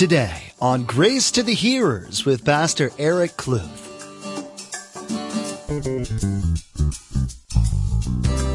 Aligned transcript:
Today 0.00 0.54
on 0.62 0.84
Grace 0.84 1.30
to 1.32 1.42
the 1.42 1.52
Hearers 1.52 2.24
with 2.24 2.42
Pastor 2.42 2.90
Eric 2.96 3.32
Kluth. 3.32 3.68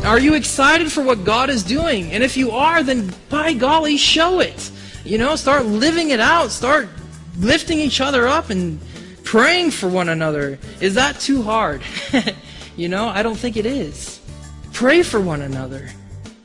Are 0.03 0.17
you 0.17 0.33
excited 0.33 0.91
for 0.91 1.03
what 1.03 1.23
God 1.23 1.51
is 1.51 1.61
doing? 1.61 2.11
And 2.11 2.23
if 2.23 2.35
you 2.35 2.49
are, 2.49 2.81
then 2.81 3.13
by 3.29 3.53
golly, 3.53 3.95
show 3.95 4.39
it. 4.39 4.71
You 5.03 5.19
know, 5.19 5.35
start 5.35 5.67
living 5.67 6.09
it 6.09 6.19
out. 6.19 6.49
Start 6.49 6.89
lifting 7.37 7.77
each 7.77 8.01
other 8.01 8.27
up 8.27 8.49
and 8.49 8.79
praying 9.23 9.69
for 9.69 9.87
one 9.87 10.09
another. 10.09 10.57
Is 10.81 10.95
that 10.95 11.19
too 11.19 11.43
hard? 11.43 11.83
you 12.75 12.89
know, 12.89 13.07
I 13.07 13.21
don't 13.21 13.37
think 13.37 13.55
it 13.55 13.67
is. 13.67 14.19
Pray 14.73 15.03
for 15.03 15.21
one 15.21 15.43
another. 15.43 15.91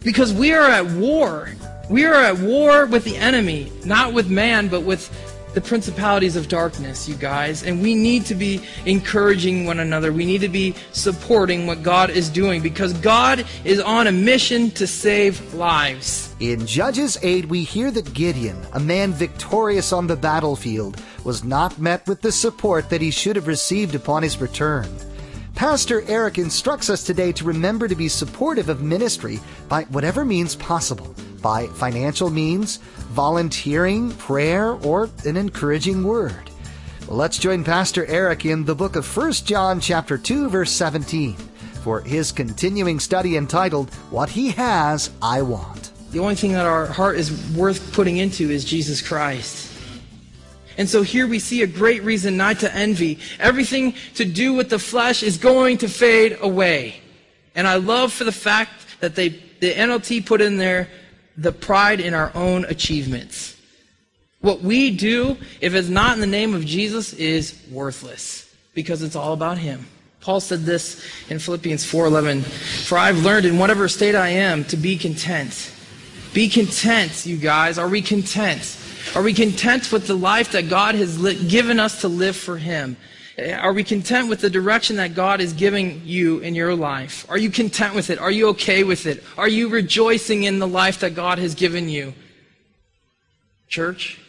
Because 0.00 0.34
we 0.34 0.52
are 0.52 0.68
at 0.68 0.84
war. 0.84 1.48
We 1.90 2.04
are 2.04 2.14
at 2.14 2.38
war 2.38 2.86
with 2.86 3.02
the 3.02 3.16
enemy, 3.16 3.72
not 3.84 4.12
with 4.12 4.30
man, 4.30 4.68
but 4.68 4.82
with 4.82 5.10
the 5.54 5.60
principalities 5.60 6.36
of 6.36 6.46
darkness, 6.46 7.08
you 7.08 7.16
guys. 7.16 7.64
And 7.64 7.82
we 7.82 7.96
need 7.96 8.24
to 8.26 8.36
be 8.36 8.62
encouraging 8.86 9.64
one 9.66 9.80
another. 9.80 10.12
We 10.12 10.24
need 10.24 10.40
to 10.42 10.48
be 10.48 10.76
supporting 10.92 11.66
what 11.66 11.82
God 11.82 12.10
is 12.10 12.28
doing 12.28 12.62
because 12.62 12.92
God 12.92 13.44
is 13.64 13.80
on 13.80 14.06
a 14.06 14.12
mission 14.12 14.70
to 14.70 14.86
save 14.86 15.52
lives. 15.52 16.32
In 16.38 16.64
Judges 16.64 17.18
8, 17.22 17.46
we 17.46 17.64
hear 17.64 17.90
that 17.90 18.14
Gideon, 18.14 18.64
a 18.72 18.78
man 18.78 19.12
victorious 19.12 19.92
on 19.92 20.06
the 20.06 20.14
battlefield, 20.14 21.02
was 21.24 21.42
not 21.42 21.80
met 21.80 22.06
with 22.06 22.20
the 22.20 22.30
support 22.30 22.88
that 22.90 23.00
he 23.00 23.10
should 23.10 23.34
have 23.34 23.48
received 23.48 23.96
upon 23.96 24.22
his 24.22 24.40
return. 24.40 24.88
Pastor 25.56 26.02
Eric 26.06 26.38
instructs 26.38 26.88
us 26.88 27.02
today 27.02 27.32
to 27.32 27.44
remember 27.44 27.88
to 27.88 27.96
be 27.96 28.06
supportive 28.06 28.68
of 28.68 28.80
ministry 28.80 29.40
by 29.68 29.82
whatever 29.86 30.24
means 30.24 30.54
possible 30.54 31.12
by 31.40 31.66
financial 31.68 32.30
means, 32.30 32.76
volunteering, 33.10 34.12
prayer, 34.12 34.72
or 34.84 35.10
an 35.24 35.36
encouraging 35.36 36.04
word. 36.04 36.50
Well, 37.06 37.16
let's 37.16 37.38
join 37.38 37.64
Pastor 37.64 38.06
Eric 38.06 38.46
in 38.46 38.64
the 38.64 38.74
book 38.74 38.96
of 38.96 39.16
1 39.16 39.32
John 39.32 39.80
chapter 39.80 40.16
2 40.16 40.48
verse 40.48 40.70
17 40.70 41.34
for 41.82 42.02
his 42.02 42.30
continuing 42.30 43.00
study 43.00 43.36
entitled 43.36 43.92
What 44.10 44.28
He 44.28 44.50
Has 44.50 45.10
I 45.22 45.42
Want. 45.42 45.90
The 46.12 46.18
only 46.18 46.34
thing 46.34 46.52
that 46.52 46.66
our 46.66 46.86
heart 46.86 47.16
is 47.16 47.54
worth 47.54 47.92
putting 47.92 48.18
into 48.18 48.50
is 48.50 48.64
Jesus 48.64 49.00
Christ. 49.00 49.72
And 50.76 50.88
so 50.88 51.02
here 51.02 51.26
we 51.26 51.38
see 51.38 51.62
a 51.62 51.66
great 51.66 52.02
reason 52.02 52.36
not 52.36 52.60
to 52.60 52.74
envy. 52.74 53.18
Everything 53.38 53.94
to 54.14 54.24
do 54.24 54.54
with 54.54 54.70
the 54.70 54.78
flesh 54.78 55.22
is 55.22 55.36
going 55.36 55.78
to 55.78 55.88
fade 55.88 56.38
away. 56.40 57.00
And 57.54 57.66
I 57.66 57.76
love 57.76 58.12
for 58.12 58.24
the 58.24 58.32
fact 58.32 59.00
that 59.00 59.14
they, 59.14 59.28
the 59.28 59.72
NLT 59.72 60.26
put 60.26 60.40
in 60.40 60.56
there 60.56 60.88
the 61.40 61.52
pride 61.52 62.00
in 62.00 62.14
our 62.14 62.30
own 62.34 62.64
achievements. 62.66 63.56
What 64.40 64.62
we 64.62 64.90
do, 64.90 65.36
if 65.60 65.74
it's 65.74 65.88
not 65.88 66.14
in 66.14 66.20
the 66.20 66.26
name 66.26 66.54
of 66.54 66.64
Jesus, 66.64 67.12
is 67.12 67.60
worthless 67.70 68.52
because 68.74 69.02
it's 69.02 69.16
all 69.16 69.32
about 69.32 69.58
Him. 69.58 69.86
Paul 70.20 70.40
said 70.40 70.64
this 70.64 71.02
in 71.30 71.38
Philippians 71.38 71.84
4:11, 71.84 72.42
"For 72.42 72.98
I've 72.98 73.24
learned 73.24 73.46
in 73.46 73.58
whatever 73.58 73.88
state 73.88 74.14
I 74.14 74.30
am 74.30 74.64
to 74.64 74.76
be 74.76 74.96
content." 74.96 75.70
Be 76.32 76.48
content, 76.48 77.26
you 77.26 77.36
guys. 77.36 77.76
Are 77.78 77.88
we 77.88 78.02
content? 78.02 78.76
Are 79.14 79.22
we 79.22 79.32
content 79.34 79.90
with 79.90 80.06
the 80.06 80.14
life 80.14 80.52
that 80.52 80.68
God 80.68 80.94
has 80.94 81.16
given 81.48 81.80
us 81.80 82.02
to 82.02 82.08
live 82.08 82.36
for 82.36 82.58
Him? 82.58 82.96
Uh, 83.40 83.52
are 83.52 83.72
we 83.72 83.84
content 83.84 84.28
with 84.28 84.40
the 84.40 84.50
direction 84.50 84.96
that 84.96 85.14
God 85.14 85.40
is 85.40 85.52
giving 85.52 86.02
you 86.04 86.40
in 86.40 86.54
your 86.54 86.74
life? 86.74 87.26
Are 87.28 87.38
you 87.38 87.50
content 87.50 87.94
with 87.94 88.10
it? 88.10 88.18
Are 88.18 88.30
you 88.30 88.48
okay 88.48 88.84
with 88.84 89.06
it? 89.06 89.22
Are 89.38 89.48
you 89.48 89.68
rejoicing 89.68 90.44
in 90.44 90.58
the 90.58 90.68
life 90.68 91.00
that 91.00 91.14
God 91.14 91.38
has 91.38 91.54
given 91.54 91.88
you? 91.88 92.12
Church? 93.68 94.20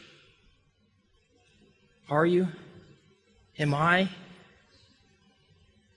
Are 2.09 2.26
you? 2.26 2.48
Am 3.58 3.73
I? 3.73 4.09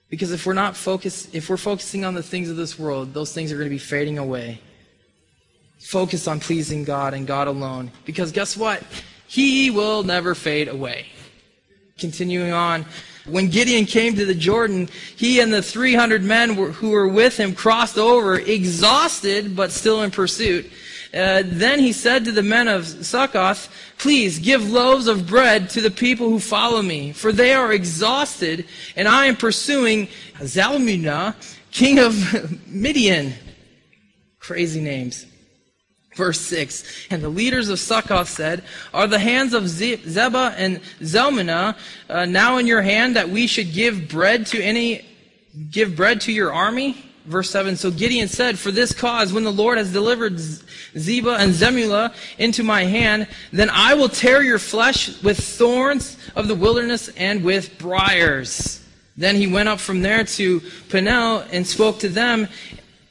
Because 0.09 0.31
if 0.31 0.45
we're 0.45 0.53
not 0.53 0.75
focused, 0.75 1.33
if 1.33 1.49
we're 1.49 1.57
focusing 1.57 2.05
on 2.05 2.13
the 2.13 2.23
things 2.23 2.49
of 2.49 2.57
this 2.57 2.77
world, 2.79 3.13
those 3.13 3.33
things 3.33 3.51
are 3.51 3.55
going 3.55 3.67
to 3.67 3.75
be 3.75 3.77
fading 3.77 4.17
away. 4.17 4.61
Focus 5.79 6.27
on 6.27 6.39
pleasing 6.39 6.83
God 6.83 7.13
and 7.13 7.27
God 7.27 7.47
alone. 7.47 7.91
Because 8.05 8.31
guess 8.31 8.55
what? 8.57 8.81
He 9.27 9.71
will 9.71 10.03
never 10.03 10.33
fade 10.33 10.67
away. 10.67 11.07
Continuing 11.97 12.51
on, 12.51 12.85
when 13.25 13.47
Gideon 13.47 13.85
came 13.85 14.15
to 14.15 14.25
the 14.25 14.35
Jordan, 14.35 14.89
he 15.15 15.39
and 15.39 15.53
the 15.53 15.61
300 15.61 16.21
men 16.23 16.53
who 16.53 16.89
were 16.89 17.07
with 17.07 17.37
him 17.37 17.55
crossed 17.55 17.97
over, 17.97 18.37
exhausted 18.37 19.55
but 19.55 19.71
still 19.71 20.03
in 20.03 20.11
pursuit. 20.11 20.69
Uh, 21.13 21.43
then 21.45 21.79
he 21.79 21.93
said 21.93 22.25
to 22.25 22.33
the 22.33 22.43
men 22.43 22.67
of 22.67 22.85
Succoth, 22.85 23.69
Please 23.97 24.39
give 24.39 24.69
loaves 24.69 25.07
of 25.07 25.25
bread 25.25 25.69
to 25.69 25.79
the 25.79 25.89
people 25.89 26.29
who 26.29 26.37
follow 26.37 26.81
me, 26.81 27.13
for 27.13 27.31
they 27.31 27.53
are 27.53 27.71
exhausted, 27.71 28.65
and 28.97 29.07
I 29.07 29.27
am 29.27 29.37
pursuing 29.37 30.09
Zalmunna, 30.39 31.33
king 31.71 31.99
of 31.99 32.67
Midian. 32.67 33.35
Crazy 34.39 34.81
names. 34.81 35.27
Verse 36.15 36.39
6 36.41 37.07
And 37.09 37.21
the 37.21 37.29
leaders 37.29 37.69
of 37.69 37.79
Succoth 37.79 38.29
said, 38.29 38.63
Are 38.93 39.07
the 39.07 39.19
hands 39.19 39.53
of 39.53 39.63
Zebah 39.63 40.55
and 40.57 40.81
Zalmunna 41.01 41.75
uh, 42.09 42.25
now 42.25 42.57
in 42.57 42.67
your 42.67 42.81
hand 42.81 43.15
that 43.15 43.29
we 43.29 43.47
should 43.47 43.73
give 43.73 44.07
bread 44.07 44.45
to 44.47 44.61
any, 44.61 45.05
give 45.69 45.95
bread 45.95 46.21
to 46.21 46.31
your 46.31 46.53
army? 46.53 47.11
Verse 47.25 47.49
7 47.49 47.75
So 47.75 47.91
Gideon 47.91 48.29
said, 48.29 48.57
For 48.57 48.71
this 48.71 48.93
cause, 48.93 49.33
when 49.33 49.43
the 49.43 49.51
Lord 49.51 49.77
has 49.77 49.91
delivered 49.91 50.35
Zebah 50.35 51.39
and 51.39 51.53
Zemullah 51.53 52.13
into 52.37 52.63
my 52.63 52.83
hand, 52.83 53.27
then 53.51 53.69
I 53.69 53.93
will 53.95 54.09
tear 54.09 54.41
your 54.41 54.59
flesh 54.59 55.21
with 55.21 55.37
thorns 55.37 56.17
of 56.35 56.47
the 56.47 56.55
wilderness 56.55 57.09
and 57.09 57.43
with 57.43 57.77
briars. 57.77 58.81
Then 59.17 59.35
he 59.35 59.47
went 59.47 59.69
up 59.69 59.79
from 59.79 60.01
there 60.01 60.23
to 60.23 60.61
Peniel 60.89 61.45
and 61.51 61.65
spoke 61.65 61.99
to 61.99 62.09
them 62.09 62.47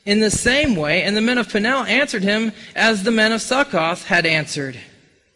in 0.04 0.20
the 0.20 0.30
same 0.30 0.76
way, 0.76 1.02
and 1.02 1.16
the 1.16 1.20
men 1.20 1.38
of 1.38 1.48
Peniel 1.48 1.84
answered 1.84 2.22
him 2.22 2.52
as 2.74 3.02
the 3.02 3.10
men 3.10 3.32
of 3.32 3.40
Succoth 3.40 4.04
had 4.06 4.26
answered. 4.26 4.78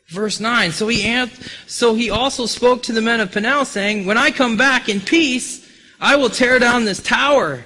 Verse 0.08 0.40
9, 0.40 0.72
so 0.72 0.88
he, 0.88 1.26
so 1.66 1.94
he 1.94 2.10
also 2.10 2.46
spoke 2.46 2.82
to 2.84 2.92
the 2.92 3.02
men 3.02 3.20
of 3.20 3.32
Peniel, 3.32 3.64
saying, 3.64 4.06
When 4.06 4.18
I 4.18 4.30
come 4.30 4.56
back 4.56 4.88
in 4.88 5.00
peace, 5.00 5.66
I 6.00 6.16
will 6.16 6.30
tear 6.30 6.58
down 6.58 6.84
this 6.84 7.02
tower. 7.02 7.64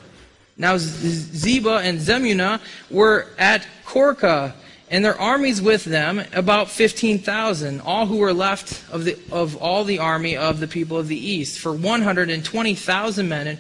Now 0.57 0.77
Zebah 0.77 1.83
and 1.83 1.99
Zemuna 1.99 2.61
were 2.91 3.29
at 3.39 3.67
Karkor, 3.85 4.55
and 4.91 5.05
their 5.05 5.19
armies 5.19 5.63
with 5.63 5.85
them, 5.85 6.23
about 6.33 6.69
15,000, 6.69 7.81
all 7.81 8.07
who 8.07 8.19
were 8.19 8.35
left 8.35 8.85
of, 8.93 9.05
the, 9.05 9.19
of 9.31 9.57
all 9.57 9.85
the 9.85 9.99
army 9.99 10.37
of 10.37 10.61
the 10.61 10.69
people 10.69 10.99
of 10.99 11.09
the 11.09 11.17
east. 11.17 11.59
For 11.59 11.73
120,000 11.73 13.29
men 13.29 13.59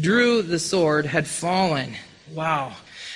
drew 0.00 0.42
the 0.42 0.58
sword 0.58 1.06
had 1.06 1.26
fallen. 1.26 1.96
Wow. 2.34 2.72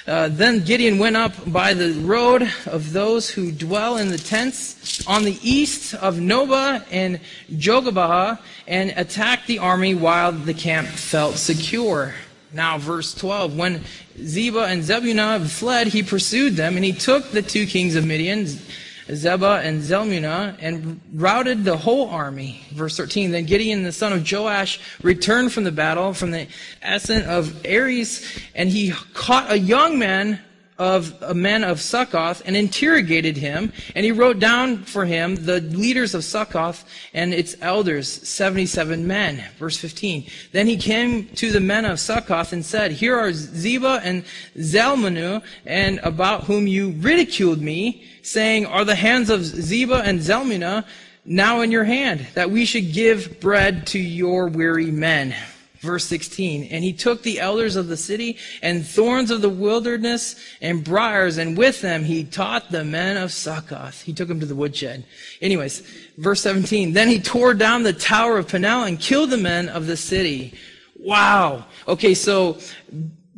Uh, 0.06 0.28
then 0.28 0.62
Gideon 0.62 0.98
went 0.98 1.16
up 1.16 1.32
by 1.50 1.72
the 1.72 1.92
road 2.00 2.46
of 2.66 2.92
those 2.92 3.30
who 3.30 3.50
dwell 3.50 3.96
in 3.96 4.10
the 4.10 4.18
tents 4.18 5.06
on 5.06 5.24
the 5.24 5.38
east 5.42 5.94
of 5.94 6.16
Nobah 6.16 6.84
and 6.90 7.20
Jogabah 7.50 8.38
and 8.66 8.90
attacked 8.90 9.46
the 9.46 9.58
army 9.58 9.94
while 9.94 10.32
the 10.32 10.52
camp 10.52 10.86
felt 10.88 11.36
secure. 11.36 12.14
Now, 12.52 12.76
verse 12.76 13.14
12. 13.14 13.56
When 13.56 13.84
Zebah 14.18 14.68
and 14.68 14.84
Zebulun 14.84 15.46
fled, 15.46 15.88
he 15.88 16.02
pursued 16.02 16.56
them, 16.56 16.76
and 16.76 16.84
he 16.84 16.92
took 16.92 17.30
the 17.30 17.42
two 17.42 17.66
kings 17.66 17.96
of 17.96 18.04
Midian, 18.04 18.46
Zebah 19.08 19.64
and 19.64 19.82
Zalmunna 19.82 20.56
and 20.60 21.00
routed 21.14 21.64
the 21.64 21.76
whole 21.76 22.08
army. 22.08 22.60
Verse 22.72 22.96
13, 22.96 23.30
then 23.30 23.44
Gideon 23.44 23.82
the 23.82 23.92
son 23.92 24.12
of 24.12 24.30
Joash 24.30 24.80
returned 25.02 25.52
from 25.52 25.64
the 25.64 25.72
battle 25.72 26.12
from 26.12 26.32
the 26.32 26.48
ascent 26.82 27.26
of 27.26 27.62
Heres 27.64 28.26
and 28.54 28.68
he 28.68 28.90
caught 29.14 29.50
a 29.50 29.58
young 29.58 29.98
man 29.98 30.40
of 30.78 31.14
a 31.22 31.34
men 31.34 31.64
of 31.64 31.80
Succoth 31.80 32.42
and 32.44 32.56
interrogated 32.56 33.36
him, 33.36 33.72
and 33.94 34.04
he 34.04 34.12
wrote 34.12 34.38
down 34.38 34.84
for 34.84 35.06
him 35.06 35.36
the 35.36 35.60
leaders 35.60 36.14
of 36.14 36.24
Succoth 36.24 36.84
and 37.14 37.32
its 37.32 37.56
elders, 37.60 38.08
77 38.08 39.06
men. 39.06 39.42
Verse 39.58 39.76
15. 39.76 40.26
Then 40.52 40.66
he 40.66 40.76
came 40.76 41.28
to 41.28 41.50
the 41.50 41.60
men 41.60 41.84
of 41.84 41.98
Succoth 41.98 42.52
and 42.52 42.64
said, 42.64 42.92
Here 42.92 43.18
are 43.18 43.32
Zebah 43.32 44.00
and 44.04 44.24
Zalmanu, 44.56 45.42
and 45.64 45.98
about 46.02 46.44
whom 46.44 46.66
you 46.66 46.94
ridiculed 46.98 47.60
me, 47.60 48.04
saying, 48.22 48.66
Are 48.66 48.84
the 48.84 48.94
hands 48.94 49.30
of 49.30 49.40
Zebah 49.40 50.02
and 50.04 50.20
Zalmunna 50.20 50.84
now 51.24 51.60
in 51.60 51.70
your 51.70 51.84
hand, 51.84 52.26
that 52.34 52.50
we 52.50 52.64
should 52.64 52.92
give 52.92 53.40
bread 53.40 53.86
to 53.88 53.98
your 53.98 54.48
weary 54.48 54.90
men? 54.90 55.34
Verse 55.80 56.04
16, 56.06 56.64
and 56.64 56.82
he 56.82 56.92
took 56.92 57.22
the 57.22 57.38
elders 57.38 57.76
of 57.76 57.88
the 57.88 57.96
city 57.96 58.38
and 58.62 58.86
thorns 58.86 59.30
of 59.30 59.42
the 59.42 59.48
wilderness 59.48 60.36
and 60.60 60.82
briars, 60.82 61.38
and 61.38 61.56
with 61.56 61.80
them 61.80 62.04
he 62.04 62.24
taught 62.24 62.70
the 62.70 62.84
men 62.84 63.16
of 63.16 63.32
Succoth. 63.32 64.02
He 64.02 64.12
took 64.12 64.28
them 64.28 64.40
to 64.40 64.46
the 64.46 64.54
woodshed. 64.54 65.04
Anyways, 65.40 65.80
verse 66.16 66.40
17, 66.40 66.92
then 66.92 67.08
he 67.08 67.20
tore 67.20 67.54
down 67.54 67.82
the 67.82 67.92
tower 67.92 68.38
of 68.38 68.48
Peniel 68.48 68.84
and 68.84 68.98
killed 68.98 69.30
the 69.30 69.36
men 69.36 69.68
of 69.68 69.86
the 69.86 69.96
city. 69.96 70.54
Wow. 70.98 71.66
Okay, 71.86 72.14
so 72.14 72.58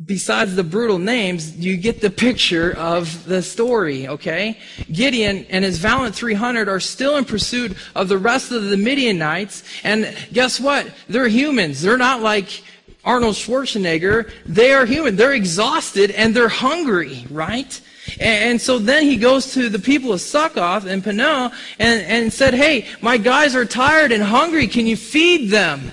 besides 0.05 0.55
the 0.55 0.63
brutal 0.63 0.97
names, 0.97 1.57
you 1.57 1.75
get 1.75 1.99
the 1.99 2.09
picture 2.09 2.75
of 2.77 3.25
the 3.25 3.41
story, 3.41 4.07
okay? 4.07 4.57
Gideon 4.91 5.45
and 5.49 5.65
his 5.65 5.77
valiant 5.77 6.15
300 6.15 6.69
are 6.69 6.79
still 6.79 7.17
in 7.17 7.25
pursuit 7.25 7.75
of 7.95 8.07
the 8.07 8.17
rest 8.17 8.51
of 8.51 8.65
the 8.65 8.77
Midianites. 8.77 9.63
And 9.83 10.15
guess 10.31 10.59
what? 10.59 10.89
They're 11.09 11.27
humans. 11.27 11.81
They're 11.81 11.97
not 11.97 12.21
like 12.21 12.63
Arnold 13.03 13.35
Schwarzenegger. 13.35 14.31
They 14.45 14.71
are 14.71 14.85
human. 14.85 15.17
They're 15.17 15.33
exhausted 15.33 16.11
and 16.11 16.33
they're 16.33 16.47
hungry, 16.47 17.25
right? 17.29 17.79
And, 18.19 18.59
so 18.59 18.79
then 18.79 19.03
he 19.03 19.17
goes 19.17 19.53
to 19.53 19.69
the 19.69 19.77
people 19.77 20.13
of 20.13 20.21
Succoth 20.21 20.85
and 20.85 21.03
Penuel 21.03 21.51
and, 21.77 22.01
and 22.03 22.33
said, 22.33 22.53
Hey, 22.53 22.87
my 23.01 23.17
guys 23.17 23.55
are 23.55 23.65
tired 23.65 24.11
and 24.11 24.23
hungry. 24.23 24.67
Can 24.67 24.87
you 24.87 24.97
feed 24.97 25.51
them? 25.51 25.91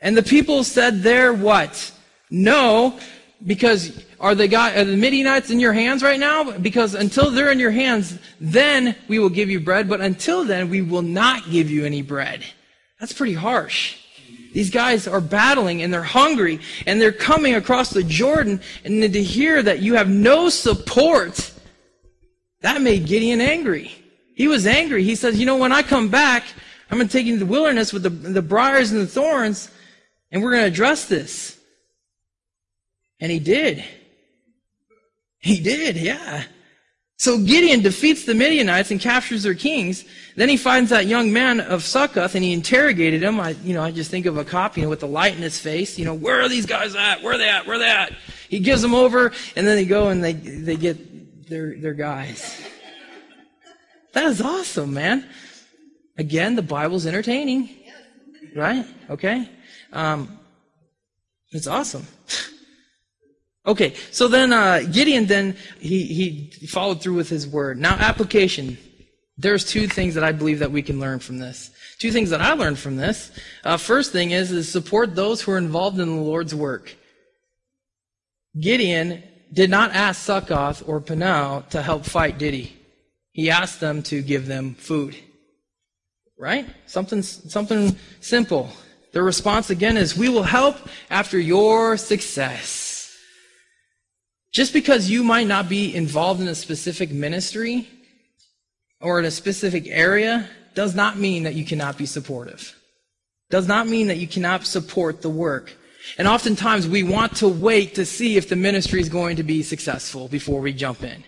And 0.00 0.16
the 0.16 0.22
people 0.22 0.64
said, 0.64 1.02
They're 1.02 1.34
what? 1.34 1.92
No, 2.30 2.98
because 3.46 4.04
are 4.18 4.34
the 4.34 4.48
guy, 4.48 4.78
are 4.78 4.84
the 4.84 4.96
Midianites 4.96 5.50
in 5.50 5.60
your 5.60 5.72
hands 5.72 6.02
right 6.02 6.20
now? 6.20 6.58
Because 6.58 6.94
until 6.94 7.30
they're 7.30 7.50
in 7.50 7.58
your 7.58 7.70
hands, 7.70 8.18
then 8.40 8.94
we 9.08 9.18
will 9.18 9.30
give 9.30 9.48
you 9.48 9.60
bread. 9.60 9.88
But 9.88 10.00
until 10.00 10.44
then, 10.44 10.68
we 10.68 10.82
will 10.82 11.02
not 11.02 11.50
give 11.50 11.70
you 11.70 11.84
any 11.84 12.02
bread. 12.02 12.44
That's 12.98 13.12
pretty 13.12 13.34
harsh. 13.34 13.96
These 14.52 14.70
guys 14.70 15.06
are 15.06 15.20
battling 15.20 15.82
and 15.82 15.92
they're 15.92 16.02
hungry 16.02 16.60
and 16.86 17.00
they're 17.00 17.12
coming 17.12 17.54
across 17.54 17.90
the 17.90 18.02
Jordan 18.02 18.60
and 18.84 19.00
to 19.00 19.22
hear 19.22 19.62
that 19.62 19.78
you 19.78 19.94
have 19.94 20.08
no 20.08 20.48
support, 20.48 21.52
that 22.62 22.82
made 22.82 23.06
Gideon 23.06 23.40
angry. 23.40 23.92
He 24.34 24.48
was 24.48 24.66
angry. 24.66 25.04
He 25.04 25.14
says, 25.14 25.38
you 25.38 25.46
know, 25.46 25.56
when 25.56 25.72
I 25.72 25.82
come 25.82 26.08
back, 26.08 26.44
I'm 26.90 26.98
going 26.98 27.06
to 27.06 27.12
take 27.12 27.26
you 27.26 27.38
to 27.38 27.44
the 27.44 27.50
wilderness 27.50 27.92
with 27.92 28.02
the, 28.02 28.10
the 28.10 28.42
briars 28.42 28.90
and 28.90 29.00
the 29.00 29.06
thorns 29.06 29.70
and 30.32 30.42
we're 30.42 30.50
going 30.50 30.62
to 30.62 30.68
address 30.68 31.06
this. 31.06 31.59
And 33.20 33.30
he 33.30 33.38
did. 33.38 33.84
He 35.38 35.60
did, 35.60 35.96
yeah. 35.96 36.44
So 37.20 37.38
Gideon 37.38 37.82
defeats 37.82 38.24
the 38.24 38.34
Midianites 38.34 38.90
and 38.90 38.98
captures 38.98 39.42
their 39.42 39.54
kings. 39.54 40.06
Then 40.36 40.48
he 40.48 40.56
finds 40.56 40.88
that 40.88 41.04
young 41.04 41.30
man 41.30 41.60
of 41.60 41.84
Succoth 41.84 42.34
and 42.34 42.42
he 42.42 42.54
interrogated 42.54 43.22
him. 43.22 43.38
I, 43.38 43.50
you 43.62 43.74
know, 43.74 43.82
I 43.82 43.90
just 43.90 44.10
think 44.10 44.24
of 44.24 44.38
a 44.38 44.44
cop, 44.44 44.78
you 44.78 44.84
know, 44.84 44.88
with 44.88 45.00
the 45.00 45.06
light 45.06 45.36
in 45.36 45.42
his 45.42 45.58
face. 45.58 45.98
You 45.98 46.06
know, 46.06 46.14
where 46.14 46.40
are 46.40 46.48
these 46.48 46.64
guys 46.64 46.94
at? 46.94 47.22
Where 47.22 47.34
are 47.34 47.38
they 47.38 47.48
at? 47.48 47.66
Where 47.66 47.76
are 47.76 47.78
they 47.78 47.90
at? 47.90 48.12
He 48.48 48.58
gives 48.58 48.80
them 48.80 48.94
over 48.94 49.32
and 49.54 49.66
then 49.66 49.76
they 49.76 49.84
go 49.84 50.08
and 50.08 50.24
they, 50.24 50.32
they 50.32 50.76
get 50.76 51.48
their, 51.50 51.76
their 51.78 51.92
guys. 51.92 52.58
That 54.14 54.24
is 54.24 54.40
awesome, 54.40 54.94
man. 54.94 55.28
Again, 56.16 56.56
the 56.56 56.62
Bible's 56.62 57.06
entertaining. 57.06 57.68
Right? 58.56 58.86
Okay? 59.10 59.46
Um, 59.92 60.38
it's 61.52 61.66
awesome. 61.66 62.06
Okay, 63.66 63.94
so 64.10 64.26
then 64.26 64.52
uh, 64.52 64.80
Gideon 64.90 65.26
then 65.26 65.56
he 65.78 66.04
he 66.04 66.66
followed 66.66 67.02
through 67.02 67.14
with 67.14 67.28
his 67.28 67.46
word. 67.46 67.78
Now 67.78 67.94
application. 67.94 68.78
There's 69.36 69.64
two 69.64 69.86
things 69.86 70.14
that 70.14 70.24
I 70.24 70.32
believe 70.32 70.58
that 70.58 70.70
we 70.70 70.82
can 70.82 71.00
learn 71.00 71.18
from 71.18 71.38
this. 71.38 71.70
Two 71.98 72.10
things 72.10 72.30
that 72.30 72.40
I 72.40 72.52
learned 72.52 72.78
from 72.78 72.96
this. 72.96 73.30
Uh, 73.64 73.76
first 73.76 74.12
thing 74.12 74.30
is 74.30 74.50
is 74.50 74.70
support 74.70 75.14
those 75.14 75.42
who 75.42 75.52
are 75.52 75.58
involved 75.58 75.98
in 75.98 76.08
the 76.08 76.22
Lord's 76.22 76.54
work. 76.54 76.96
Gideon 78.58 79.22
did 79.52 79.70
not 79.70 79.92
ask 79.92 80.22
Succoth 80.22 80.82
or 80.86 81.00
Penuel 81.00 81.64
to 81.70 81.82
help 81.82 82.04
fight, 82.04 82.38
did 82.38 82.54
he? 82.54 82.76
He 83.32 83.50
asked 83.50 83.80
them 83.80 84.02
to 84.04 84.22
give 84.22 84.46
them 84.46 84.74
food. 84.74 85.16
Right? 86.38 86.66
Something 86.86 87.22
something 87.22 87.96
simple. 88.20 88.70
Their 89.12 89.24
response 89.24 89.68
again 89.68 89.96
is, 89.98 90.16
"We 90.16 90.30
will 90.30 90.44
help 90.44 90.76
after 91.10 91.38
your 91.38 91.98
success." 91.98 92.89
Just 94.52 94.72
because 94.72 95.08
you 95.08 95.22
might 95.22 95.46
not 95.46 95.68
be 95.68 95.94
involved 95.94 96.40
in 96.40 96.48
a 96.48 96.54
specific 96.54 97.10
ministry 97.10 97.88
or 99.00 99.20
in 99.20 99.24
a 99.24 99.30
specific 99.30 99.86
area 99.86 100.48
does 100.74 100.94
not 100.94 101.18
mean 101.18 101.44
that 101.44 101.54
you 101.54 101.64
cannot 101.64 101.96
be 101.96 102.06
supportive. 102.06 102.76
Does 103.50 103.68
not 103.68 103.86
mean 103.86 104.08
that 104.08 104.18
you 104.18 104.26
cannot 104.26 104.66
support 104.66 105.22
the 105.22 105.30
work. 105.30 105.76
And 106.18 106.26
oftentimes 106.26 106.88
we 106.88 107.02
want 107.02 107.36
to 107.36 107.48
wait 107.48 107.94
to 107.94 108.04
see 108.04 108.36
if 108.36 108.48
the 108.48 108.56
ministry 108.56 109.00
is 109.00 109.08
going 109.08 109.36
to 109.36 109.42
be 109.44 109.62
successful 109.62 110.26
before 110.26 110.60
we 110.60 110.72
jump 110.72 111.02
in. 111.02 111.22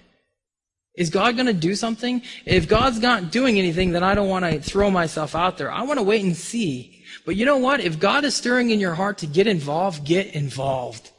Is 0.96 1.08
God 1.08 1.36
going 1.36 1.46
to 1.46 1.52
do 1.52 1.74
something? 1.74 2.22
If 2.44 2.68
God's 2.68 3.00
not 3.00 3.30
doing 3.30 3.58
anything, 3.58 3.92
then 3.92 4.02
I 4.02 4.14
don't 4.14 4.28
want 4.28 4.44
to 4.44 4.60
throw 4.60 4.90
myself 4.90 5.34
out 5.34 5.58
there. 5.58 5.70
I 5.70 5.82
want 5.82 5.98
to 5.98 6.02
wait 6.02 6.24
and 6.24 6.36
see. 6.36 7.04
But 7.24 7.36
you 7.36 7.46
know 7.46 7.56
what? 7.56 7.80
If 7.80 8.00
God 8.00 8.24
is 8.24 8.34
stirring 8.34 8.70
in 8.70 8.80
your 8.80 8.94
heart 8.94 9.18
to 9.18 9.26
get 9.26 9.46
involved, 9.46 10.04
get 10.04 10.34
involved 10.34 11.12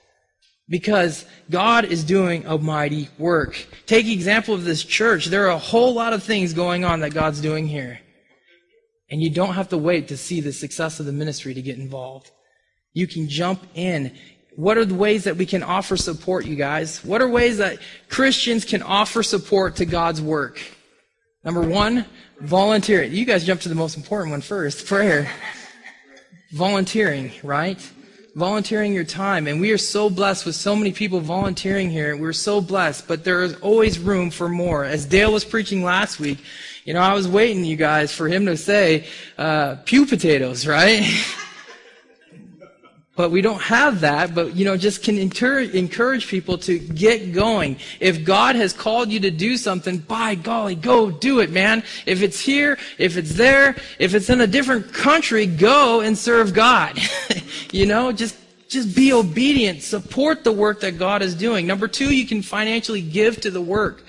because 0.70 1.26
God 1.50 1.86
is 1.86 2.04
doing 2.04 2.46
a 2.46 2.58
mighty 2.58 3.10
work. 3.18 3.68
Take 3.86 4.08
example 4.08 4.54
of 4.54 4.64
this 4.64 4.84
church. 4.84 5.26
There 5.26 5.46
are 5.46 5.52
a 5.52 5.58
whole 5.58 5.94
lot 5.94 6.14
of 6.14 6.24
things 6.24 6.54
going 6.54 6.86
on 6.86 7.02
that 7.02 7.14
God's 7.14 7.42
doing 7.42 7.68
here. 7.68 8.00
And 9.10 9.22
you 9.22 9.30
don't 9.30 9.54
have 9.54 9.70
to 9.70 9.78
wait 9.78 10.08
to 10.08 10.18
see 10.18 10.42
the 10.42 10.54
success 10.54 11.00
of 11.00 11.06
the 11.06 11.12
ministry 11.12 11.54
to 11.54 11.62
get 11.62 11.78
involved. 11.78 12.32
You 12.94 13.08
can 13.08 13.28
jump 13.28 13.62
in. 13.76 14.16
What 14.56 14.78
are 14.78 14.86
the 14.86 14.96
ways 14.96 15.26
that 15.26 15.36
we 15.36 15.46
can 15.46 15.64
offer 15.64 15.98
support, 15.98 16.46
you 16.46 16.56
guys? 16.56 17.04
What 17.04 17.22
are 17.22 17.28
ways 17.28 17.58
that 17.58 17.80
Christians 18.10 18.66
can 18.66 18.82
offer 18.82 19.22
support 19.22 19.76
to 19.78 19.86
God's 19.86 20.22
work? 20.22 20.62
Number 21.44 21.62
one, 21.62 22.06
volunteering. 22.40 23.12
You 23.12 23.26
guys 23.26 23.46
jump 23.46 23.62
to 23.62 23.70
the 23.70 23.76
most 23.76 23.98
important 23.98 24.32
one 24.32 24.42
first, 24.42 24.88
prayer. 24.88 25.30
Volunteering, 26.54 27.32
right? 27.44 27.80
Volunteering 28.36 28.94
your 28.94 29.04
time. 29.04 29.48
And 29.48 29.62
we 29.62 29.72
are 29.72 29.78
so 29.78 30.10
blessed 30.10 30.46
with 30.46 30.56
so 30.56 30.76
many 30.76 30.92
people 30.92 31.20
volunteering 31.20 31.90
here. 31.90 32.18
We're 32.18 32.34
so 32.34 32.62
blessed, 32.62 33.08
but 33.08 33.24
there 33.24 33.44
is 33.44 33.56
always 33.58 34.00
room 34.00 34.32
for 34.32 34.50
more. 34.50 34.84
As 34.84 35.06
Dale 35.06 35.32
was 35.32 35.46
preaching 35.46 35.84
last 35.84 36.20
week, 36.20 36.40
you 36.84 36.94
know, 36.94 37.02
I 37.02 37.14
was 37.14 37.28
waiting, 37.28 37.64
you 37.64 37.76
guys, 37.76 38.14
for 38.14 38.28
him 38.28 38.46
to 38.48 38.58
say, 38.58 39.08
uh, 39.38 39.76
pew 39.86 40.06
potatoes, 40.06 40.66
right? 40.68 41.04
But 43.16 43.30
we 43.30 43.42
don't 43.42 43.62
have 43.62 44.02
that, 44.02 44.34
but 44.34 44.56
you 44.56 44.66
know, 44.66 44.76
just 44.76 45.04
can 45.04 45.20
encourage 45.20 46.28
people 46.28 46.58
to 46.60 46.80
get 46.80 47.32
going. 47.32 47.78
If 48.00 48.26
God 48.26 48.56
has 48.56 48.74
called 48.74 49.10
you 49.10 49.20
to 49.20 49.30
do 49.30 49.56
something, 49.56 50.00
by 50.00 50.34
golly, 50.34 50.74
go 50.74 51.12
do 51.12 51.40
it, 51.40 51.52
man. 51.52 51.84
If 52.08 52.24
it's 52.24 52.40
here, 52.40 52.80
if 52.98 53.16
it's 53.16 53.36
there, 53.36 53.76
if 54.00 54.16
it's 54.16 54.32
in 54.32 54.42
a 54.42 54.48
different 54.48 54.92
country, 54.92 55.46
go 55.46 56.02
and 56.02 56.18
serve 56.18 56.56
God. 56.56 57.00
you 57.72 57.86
know, 57.86 58.12
just 58.12 58.36
just 58.68 58.96
be 58.96 59.14
obedient. 59.14 59.84
Support 59.84 60.44
the 60.44 60.52
work 60.52 60.80
that 60.80 60.98
God 60.98 61.22
is 61.22 61.36
doing. 61.36 61.68
Number 61.68 61.88
two, 61.88 62.12
you 62.12 62.26
can 62.26 62.42
financially 62.42 63.02
give 63.02 63.40
to 63.42 63.52
the 63.52 63.62
work. 63.62 64.04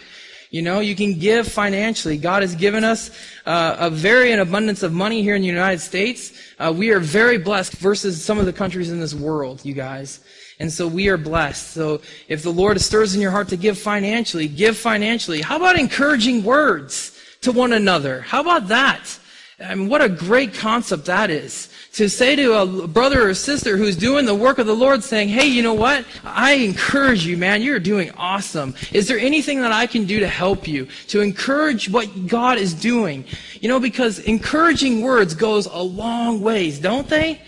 You 0.55 0.63
know, 0.63 0.79
you 0.79 0.95
can 0.95 1.19
give 1.19 1.49
financially. 1.49 2.17
God 2.17 2.43
has 2.43 2.55
given 2.55 2.85
us 2.85 3.11
uh, 3.45 3.75
a 3.77 3.91
very 3.91 4.31
an 4.31 4.39
abundance 4.39 4.85
of 4.85 4.93
money 4.93 5.21
here 5.21 5.35
in 5.35 5.43
the 5.43 5.49
United 5.49 5.81
States. 5.81 6.33
Uh, 6.61 6.73
we 6.73 6.93
are 6.93 7.01
very 7.01 7.39
blessed 7.39 7.73
versus 7.73 8.25
some 8.25 8.39
of 8.39 8.47
the 8.47 8.53
countries 8.53 8.93
in 8.93 9.01
this 9.01 9.15
world, 9.15 9.65
you 9.65 9.75
guys. 9.75 10.21
And 10.61 10.73
so 10.73 10.87
we 10.87 11.09
are 11.09 11.17
blessed. 11.17 11.73
So 11.73 12.03
if 12.29 12.45
the 12.45 12.53
Lord 12.53 12.81
stirs 12.81 13.17
in 13.17 13.21
your 13.21 13.33
heart 13.33 13.49
to 13.49 13.57
give 13.57 13.77
financially, 13.77 14.47
give 14.47 14.77
financially. 14.77 15.41
How 15.41 15.57
about 15.57 15.77
encouraging 15.77 16.45
words 16.45 17.19
to 17.41 17.51
one 17.51 17.73
another? 17.73 18.21
How 18.21 18.41
about 18.41 18.69
that? 18.69 19.19
I 19.59 19.75
mean, 19.75 19.89
what 19.89 20.03
a 20.03 20.09
great 20.09 20.55
concept 20.55 21.07
that 21.07 21.31
is 21.31 21.69
to 21.95 22.09
say 22.09 22.35
to 22.35 22.55
a 22.55 22.89
brother 22.89 23.29
or 23.29 23.35
sister 23.35 23.77
who's 23.77 23.95
doing 23.95 24.27
the 24.27 24.35
work 24.35 24.59
of 24.59 24.67
the 24.67 24.75
Lord, 24.75 25.05
saying, 25.05 25.29
Hey, 25.29 25.47
you 25.47 25.63
know 25.63 25.75
what? 25.75 26.05
I 26.25 26.55
encourage 26.55 27.25
you, 27.25 27.37
man. 27.37 27.63
You're 27.63 27.79
doing 27.79 28.11
awesome. 28.17 28.75
Is 28.93 29.07
there 29.07 29.19
anything 29.19 29.61
that 29.61 29.71
I 29.71 29.87
can 29.87 30.05
do 30.05 30.19
to 30.19 30.27
help 30.27 30.67
you? 30.67 30.89
To 31.09 31.21
encourage 31.21 31.89
what 31.89 32.27
God 32.27 32.59
is 32.59 32.75
doing? 32.75 33.25
You 33.61 33.69
know, 33.69 33.79
because 33.79 34.19
encouraging 34.19 35.03
words 35.03 35.35
goes 35.35 35.67
a 35.67 35.79
long 35.79 36.41
ways, 36.41 36.81
don't 36.81 37.09
they? 37.09 37.41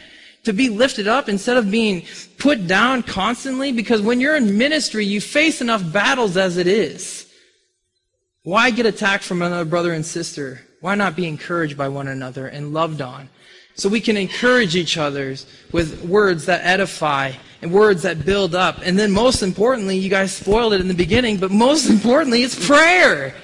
To 0.45 0.53
be 0.53 0.69
lifted 0.69 1.09
up 1.09 1.29
instead 1.29 1.57
of 1.57 1.69
being 1.69 2.05
put 2.39 2.69
down 2.69 3.03
constantly, 3.03 3.73
because 3.73 4.01
when 4.01 4.21
you're 4.21 4.37
in 4.37 4.57
ministry, 4.57 5.05
you 5.05 5.21
face 5.21 5.61
enough 5.61 5.93
battles 5.93 6.37
as 6.37 6.57
it 6.57 6.69
is. 6.69 7.29
Why 8.45 8.71
get 8.71 8.87
attacked 8.87 9.25
from 9.25 9.43
another 9.43 9.65
brother 9.65 9.93
and 9.93 10.07
sister? 10.07 10.61
Why 10.81 10.95
not 10.95 11.17
be 11.17 11.27
encouraged 11.27 11.77
by 11.77 11.89
one 11.89 12.07
another 12.07 12.47
and 12.47 12.73
loved 12.73 13.01
on? 13.01 13.29
So 13.77 13.91
we 13.91 14.01
can 14.01 14.17
encourage 14.17 14.75
each 14.75 14.97
other 14.97 15.37
with 15.71 16.03
words 16.03 16.47
that 16.47 16.65
edify 16.65 17.33
and 17.61 17.71
words 17.71 18.03
that 18.03 18.25
build 18.25 18.55
up. 18.55 18.79
And 18.83 18.99
then 18.99 19.11
most 19.11 19.43
importantly, 19.43 19.99
you 19.99 20.09
guys 20.09 20.33
spoiled 20.33 20.73
it 20.73 20.81
in 20.81 20.89
the 20.89 20.95
beginning, 20.95 21.37
but 21.37 21.51
most 21.51 21.91
importantly, 21.91 22.43
it's 22.43 22.67
prayer. 22.67 23.35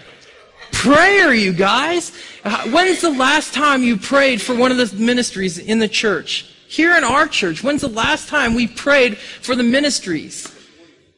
Prayer, 0.73 1.35
you 1.35 1.53
guys. 1.53 2.12
Uh, 2.45 2.67
when's 2.71 3.03
the 3.03 3.11
last 3.11 3.53
time 3.53 3.83
you 3.83 3.99
prayed 3.99 4.41
for 4.41 4.57
one 4.57 4.71
of 4.71 4.79
the 4.79 4.97
ministries 4.97 5.59
in 5.59 5.79
the 5.79 5.89
church? 5.89 6.49
Here 6.67 6.97
in 6.97 7.05
our 7.05 7.29
church, 7.29 7.62
when's 7.62 7.83
the 7.83 7.89
last 7.89 8.29
time 8.29 8.55
we 8.55 8.67
prayed 8.67 9.19
for 9.19 9.55
the 9.55 9.62
ministries? 9.62 10.51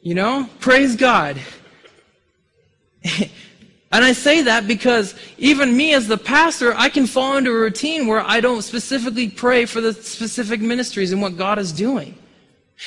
You 0.03 0.17
know, 0.17 0.51
praise 0.59 0.97
God. 0.97 1.39
And 3.95 4.05
I 4.05 4.13
say 4.13 4.43
that 4.43 4.67
because 4.67 5.15
even 5.39 5.77
me 5.77 5.95
as 5.95 6.07
the 6.07 6.19
pastor, 6.19 6.75
I 6.77 6.89
can 6.89 7.07
fall 7.07 7.37
into 7.37 7.51
a 7.51 7.59
routine 7.59 8.07
where 8.07 8.21
I 8.21 8.41
don't 8.41 8.63
specifically 8.63 9.29
pray 9.29 9.65
for 9.67 9.81
the 9.81 9.93
specific 9.93 10.61
ministries 10.61 11.13
and 11.13 11.21
what 11.21 11.37
God 11.37 11.59
is 11.59 11.73
doing. 11.73 12.17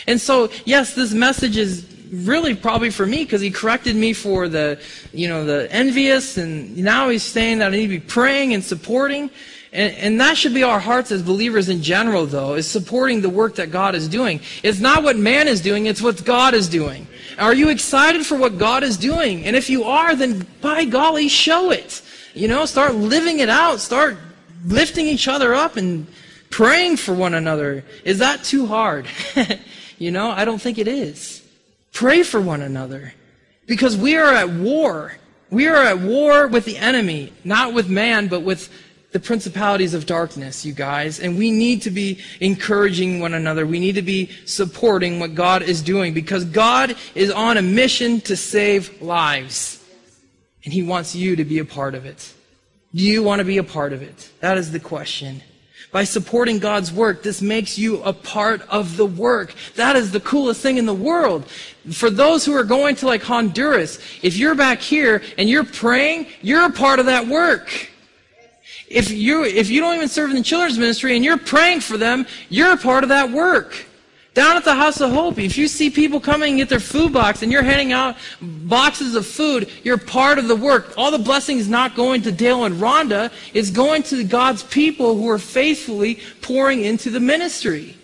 And 0.06 0.20
so, 0.20 0.50
yes, 0.66 0.94
this 0.94 1.13
message 1.13 1.58
is 1.58 1.86
really 2.12 2.56
probably 2.56 2.89
for 2.89 3.06
me 3.06 3.24
because 3.24 3.42
he 3.42 3.51
corrected 3.51 3.96
me 3.96 4.13
for 4.13 4.48
the, 4.48 4.80
you 5.13 5.27
know, 5.27 5.46
the 5.46 5.72
envious, 5.72 6.38
and 6.38 6.77
now 6.77 7.10
he's 7.10 7.24
saying 7.24 7.60
that 7.60 7.68
I 7.74 7.75
need 7.75 7.88
to 7.88 7.88
be 7.88 8.00
praying 8.00 8.54
and 8.54 8.63
supporting. 8.63 9.30
And, 9.74 9.94
and, 9.96 10.22
that 10.22 10.38
should 10.38 10.54
be 10.54 10.63
our 10.63 10.80
hearts 10.80 11.12
as 11.12 11.22
believers 11.22 11.68
in 11.68 11.82
general, 11.82 12.25
though, 12.25 12.56
is 12.56 12.66
supporting 12.66 13.22
the 13.22 13.30
work 13.30 13.56
that 13.56 13.70
God 13.70 13.96
is 13.96 14.08
doing. 14.08 14.39
It's 14.63 14.80
not 14.80 15.04
what 15.04 15.18
man 15.18 15.50
is 15.50 15.60
doing, 15.60 15.88
it's 15.88 16.01
what 16.01 16.24
God 16.24 16.54
is 16.54 16.70
doing. 16.70 17.06
Are 17.38 17.54
you 17.54 17.70
excited 17.70 18.25
for 18.25 18.38
what 18.38 18.58
God 18.58 18.84
is 18.84 18.96
doing? 18.96 19.44
And 19.46 19.56
if 19.56 19.70
you 19.70 19.84
are, 19.84 20.16
then 20.16 20.48
by 20.62 20.86
golly, 20.86 21.27
show 21.27 21.72
it. 21.72 22.01
You 22.38 22.48
know, 22.48 22.65
start 22.65 22.96
living 22.96 23.39
it 23.39 23.50
out. 23.50 23.79
Start 23.79 24.17
lifting 24.65 25.08
each 25.08 25.27
other 25.27 25.53
up 25.53 25.75
and 25.77 26.08
praying 26.50 26.98
for 26.98 27.13
one 27.13 27.34
another. 27.34 27.84
Is 28.03 28.20
that 28.20 28.44
too 28.44 28.67
hard? 28.67 29.08
you 29.98 30.12
know, 30.12 30.29
I 30.29 30.46
don't 30.46 30.62
think 30.62 30.77
it 30.77 30.88
is. 30.88 31.44
Pray 31.94 32.24
for 32.24 32.39
one 32.39 32.62
another. 32.62 33.13
Because 33.65 33.98
we 33.98 34.15
are 34.15 34.34
at 34.34 34.50
war. 34.50 35.17
We 35.50 35.67
are 35.67 35.84
at 35.84 36.00
war 36.00 36.48
with 36.48 36.65
the 36.65 36.77
enemy, 36.77 37.34
not 37.44 37.74
with 37.74 37.89
man, 37.89 38.27
but 38.27 38.41
with 38.41 38.70
the 39.12 39.20
principalities 39.20 39.94
of 39.94 40.06
darkness, 40.06 40.65
you 40.65 40.74
guys. 40.74 41.20
And 41.20 41.38
we 41.38 41.51
need 41.51 41.82
to 41.84 41.89
be 41.89 42.20
encouraging 42.39 43.20
one 43.20 43.34
another. 43.34 43.65
We 43.65 43.79
need 43.79 43.96
to 43.96 44.01
be 44.01 44.29
supporting 44.46 45.20
what 45.20 45.34
God 45.34 45.63
is 45.63 45.82
doing 45.82 46.13
because 46.13 46.46
God 46.46 46.96
is 47.15 47.32
on 47.32 47.58
a 47.58 47.62
mission 47.62 48.22
to 48.22 48.36
save 48.36 49.01
lives. 49.01 49.76
And 50.67 50.74
He 50.74 50.83
wants 50.83 51.15
you 51.15 51.38
to 51.38 51.45
be 51.45 51.59
a 51.59 51.63
part 51.63 51.95
of 51.95 52.05
it. 52.05 52.33
Do 52.93 53.01
you 53.01 53.24
want 53.24 53.39
to 53.39 53.45
be 53.45 53.57
a 53.57 53.63
part 53.63 53.93
of 53.93 54.01
it? 54.01 54.29
That 54.41 54.57
is 54.57 54.69
the 54.69 54.81
question. 54.81 55.41
By 55.93 56.03
supporting 56.03 56.59
God's 56.59 56.91
work, 56.91 57.24
this 57.24 57.41
makes 57.41 57.77
you 57.77 58.03
a 58.03 58.12
part 58.12 58.63
of 58.67 58.97
the 58.97 59.05
work. 59.05 59.53
That 59.75 59.95
is 59.95 60.12
the 60.12 60.19
coolest 60.19 60.59
thing 60.59 60.77
in 60.77 60.86
the 60.86 60.93
world. 60.93 61.50
For 61.89 62.09
those 62.09 62.43
who 62.43 62.53
are 62.53 62.65
going 62.65 62.97
to 62.97 63.05
like 63.05 63.24
Honduras, 63.24 63.97
if 64.21 64.36
you're 64.36 64.55
back 64.55 64.81
here 64.81 65.24
and 65.38 65.50
you're 65.50 65.63
praying, 65.63 66.27
you're 66.41 66.65
a 66.65 66.69
part 66.69 67.00
of 67.00 67.05
that 67.05 67.29
work. 67.29 67.89
If 68.89 69.09
you, 69.09 69.45
if 69.45 69.69
you 69.69 69.79
don't 69.79 69.95
even 69.95 70.09
serve 70.09 70.31
in 70.31 70.36
the 70.36 70.43
children's 70.43 70.77
ministry 70.77 71.15
and 71.15 71.24
you're 71.24 71.38
praying 71.38 71.79
for 71.79 71.97
them, 71.97 72.27
you're 72.50 72.74
a 72.74 72.77
part 72.77 73.03
of 73.03 73.09
that 73.09 73.31
work. 73.31 73.86
Down 74.38 74.56
at 74.56 74.63
the 74.63 74.75
House 74.75 75.01
of 75.01 75.10
Hope, 75.10 75.39
if 75.39 75.58
you 75.58 75.67
see 75.67 75.89
people 75.89 76.20
coming 76.20 76.50
and 76.50 76.58
get 76.60 76.70
their 76.70 76.79
food 76.79 77.12
box 77.12 77.41
and 77.41 77.51
you're 77.51 77.63
handing 77.63 77.91
out 77.91 78.17
boxes 78.39 79.15
of 79.15 79.25
food, 79.25 79.67
you're 79.84 79.98
part 79.98 80.38
of 80.38 80.48
the 80.48 80.56
work. 80.56 80.94
All 80.96 81.10
the 81.10 81.17
blessing 81.17 81.58
is 81.58 81.67
not 81.67 81.96
going 81.96 82.22
to 82.22 82.32
Dale 82.32 82.65
and 82.65 82.75
Rhonda, 82.75 83.32
it's 83.56 83.72
going 83.72 84.03
to 84.03 84.24
God's 84.24 84.62
people 84.62 85.15
who 85.15 85.27
are 85.27 85.39
faithfully 85.39 86.20
pouring 86.44 86.84
into 86.84 87.10
the 87.10 87.20
ministry. 87.20 87.98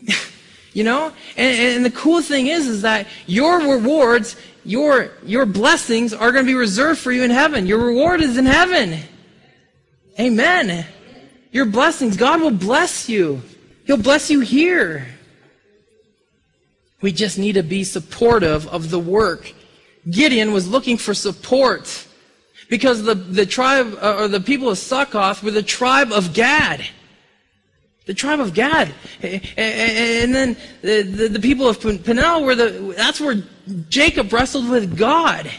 you 0.72 0.84
know? 0.84 1.12
And, 1.36 1.76
and 1.76 1.84
the 1.84 1.90
cool 1.90 2.22
thing 2.22 2.46
is, 2.46 2.66
is 2.66 2.80
that 2.80 3.06
your 3.26 3.58
rewards, 3.58 4.36
your, 4.64 5.10
your 5.22 5.44
blessings 5.44 6.14
are 6.14 6.32
going 6.32 6.46
to 6.46 6.50
be 6.50 6.54
reserved 6.54 6.98
for 6.98 7.12
you 7.12 7.24
in 7.24 7.30
heaven. 7.30 7.66
Your 7.66 7.84
reward 7.84 8.22
is 8.22 8.38
in 8.38 8.46
heaven. 8.46 9.00
Amen. 10.18 10.86
Your 11.52 11.66
blessings, 11.66 12.16
God 12.16 12.40
will 12.40 12.52
bless 12.52 13.06
you. 13.06 13.42
He'll 13.84 13.96
bless 13.96 14.30
you 14.30 14.40
here. 14.40 15.06
We 17.00 17.12
just 17.12 17.38
need 17.38 17.52
to 17.52 17.62
be 17.62 17.84
supportive 17.84 18.66
of 18.68 18.90
the 18.90 18.98
work. 18.98 19.52
Gideon 20.10 20.52
was 20.52 20.68
looking 20.68 20.96
for 20.96 21.14
support 21.14 22.06
because 22.68 23.02
the, 23.02 23.14
the 23.14 23.46
tribe, 23.46 23.96
uh, 24.00 24.16
or 24.20 24.28
the 24.28 24.40
people 24.40 24.70
of 24.70 24.78
Succoth 24.78 25.42
were 25.42 25.50
the 25.50 25.62
tribe 25.62 26.12
of 26.12 26.32
Gad. 26.32 26.84
The 28.06 28.14
tribe 28.14 28.40
of 28.40 28.54
Gad. 28.54 28.92
And 29.22 30.34
then 30.34 30.56
the, 30.82 31.02
the, 31.02 31.28
the 31.28 31.40
people 31.40 31.68
of 31.68 31.80
Peniel 31.80 32.42
were 32.42 32.54
the, 32.54 32.94
that's 32.96 33.20
where 33.20 33.42
Jacob 33.88 34.32
wrestled 34.32 34.68
with 34.68 34.96
God. 34.96 35.50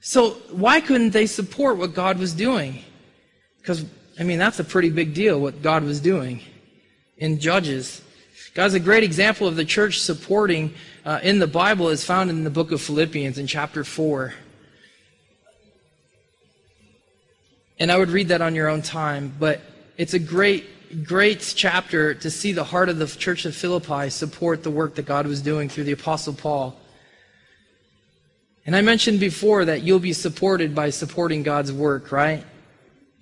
So 0.00 0.30
why 0.50 0.80
couldn't 0.80 1.10
they 1.10 1.26
support 1.26 1.78
what 1.78 1.94
God 1.94 2.18
was 2.18 2.32
doing? 2.32 2.80
Because, 3.58 3.84
I 4.18 4.24
mean, 4.24 4.38
that's 4.38 4.58
a 4.58 4.64
pretty 4.64 4.90
big 4.90 5.14
deal, 5.14 5.40
what 5.40 5.62
God 5.62 5.84
was 5.84 6.00
doing 6.00 6.40
in 7.16 7.38
Judges. 7.38 8.02
God's 8.54 8.74
a 8.74 8.80
great 8.80 9.04
example 9.04 9.46
of 9.46 9.56
the 9.56 9.64
church 9.64 10.00
supporting 10.00 10.74
uh, 11.04 11.20
in 11.22 11.38
the 11.38 11.46
Bible 11.46 11.88
is 11.88 12.04
found 12.04 12.28
in 12.28 12.44
the 12.44 12.50
book 12.50 12.72
of 12.72 12.82
Philippians 12.82 13.38
in 13.38 13.46
chapter 13.46 13.84
4. 13.84 14.34
And 17.78 17.90
I 17.90 17.96
would 17.96 18.10
read 18.10 18.28
that 18.28 18.42
on 18.42 18.54
your 18.54 18.68
own 18.68 18.82
time, 18.82 19.34
but 19.38 19.60
it's 19.96 20.14
a 20.14 20.18
great, 20.18 21.04
great 21.04 21.40
chapter 21.56 22.14
to 22.14 22.30
see 22.30 22.52
the 22.52 22.64
heart 22.64 22.90
of 22.90 22.98
the 22.98 23.06
church 23.06 23.46
of 23.46 23.56
Philippi 23.56 24.10
support 24.10 24.62
the 24.62 24.70
work 24.70 24.96
that 24.96 25.06
God 25.06 25.26
was 25.26 25.40
doing 25.40 25.68
through 25.68 25.84
the 25.84 25.92
Apostle 25.92 26.34
Paul. 26.34 26.78
And 28.66 28.76
I 28.76 28.82
mentioned 28.82 29.18
before 29.18 29.64
that 29.64 29.82
you'll 29.82 29.98
be 29.98 30.12
supported 30.12 30.74
by 30.74 30.90
supporting 30.90 31.42
God's 31.42 31.72
work, 31.72 32.12
right? 32.12 32.44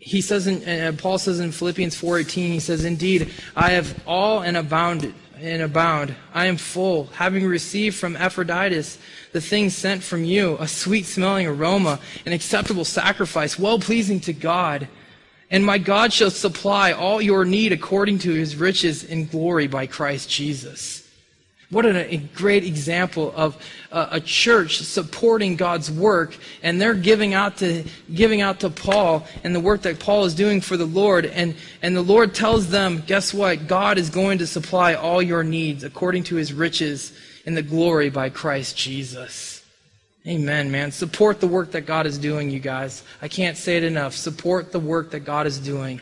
He 0.02 0.22
says, 0.22 0.46
in, 0.46 0.96
Paul 0.96 1.18
says 1.18 1.40
in 1.40 1.52
Philippians 1.52 1.94
4.18, 1.94 2.30
he 2.52 2.58
says, 2.58 2.86
Indeed, 2.86 3.30
I 3.54 3.72
have 3.72 4.02
all 4.06 4.42
and 4.42 4.56
abound, 4.56 5.12
and 5.38 5.62
abound. 5.62 6.14
I 6.32 6.46
am 6.46 6.56
full, 6.56 7.04
having 7.12 7.46
received 7.46 7.96
from 7.96 8.16
Epaphroditus 8.16 8.96
the 9.32 9.42
things 9.42 9.76
sent 9.76 10.02
from 10.02 10.24
you, 10.24 10.56
a 10.58 10.66
sweet-smelling 10.66 11.46
aroma, 11.46 12.00
an 12.24 12.32
acceptable 12.32 12.86
sacrifice, 12.86 13.58
well-pleasing 13.58 14.20
to 14.20 14.32
God. 14.32 14.88
And 15.50 15.66
my 15.66 15.76
God 15.76 16.14
shall 16.14 16.30
supply 16.30 16.92
all 16.92 17.20
your 17.20 17.44
need 17.44 17.72
according 17.72 18.20
to 18.20 18.32
his 18.32 18.56
riches 18.56 19.04
in 19.04 19.26
glory 19.26 19.66
by 19.66 19.86
Christ 19.86 20.30
Jesus. 20.30 20.99
What 21.70 21.86
a, 21.86 22.16
great 22.34 22.64
example 22.64 23.32
of 23.36 23.56
a 23.92 24.20
church 24.20 24.78
supporting 24.78 25.54
God's 25.54 25.88
work, 25.88 26.36
and 26.64 26.80
they're 26.80 26.94
giving 26.94 27.32
out 27.32 27.58
to 27.58 27.84
giving 28.12 28.40
out 28.40 28.60
to 28.60 28.70
Paul 28.70 29.24
and 29.44 29.54
the 29.54 29.60
work 29.60 29.82
that 29.82 30.00
Paul 30.00 30.24
is 30.24 30.34
doing 30.34 30.60
for 30.60 30.76
the 30.76 30.84
Lord. 30.84 31.26
And 31.26 31.54
and 31.80 31.96
the 31.96 32.02
Lord 32.02 32.34
tells 32.34 32.70
them, 32.70 33.04
guess 33.06 33.32
what? 33.32 33.68
God 33.68 33.98
is 33.98 34.10
going 34.10 34.38
to 34.38 34.48
supply 34.48 34.94
all 34.94 35.22
your 35.22 35.44
needs 35.44 35.84
according 35.84 36.24
to 36.24 36.34
His 36.34 36.52
riches 36.52 37.16
in 37.46 37.54
the 37.54 37.62
glory 37.62 38.10
by 38.10 38.30
Christ 38.30 38.76
Jesus. 38.76 39.64
Amen, 40.26 40.72
man. 40.72 40.90
Support 40.90 41.40
the 41.40 41.46
work 41.46 41.70
that 41.70 41.86
God 41.86 42.04
is 42.04 42.18
doing, 42.18 42.50
you 42.50 42.60
guys. 42.60 43.04
I 43.22 43.28
can't 43.28 43.56
say 43.56 43.76
it 43.76 43.84
enough. 43.84 44.14
Support 44.14 44.72
the 44.72 44.80
work 44.80 45.12
that 45.12 45.20
God 45.20 45.46
is 45.46 45.58
doing. 45.58 46.00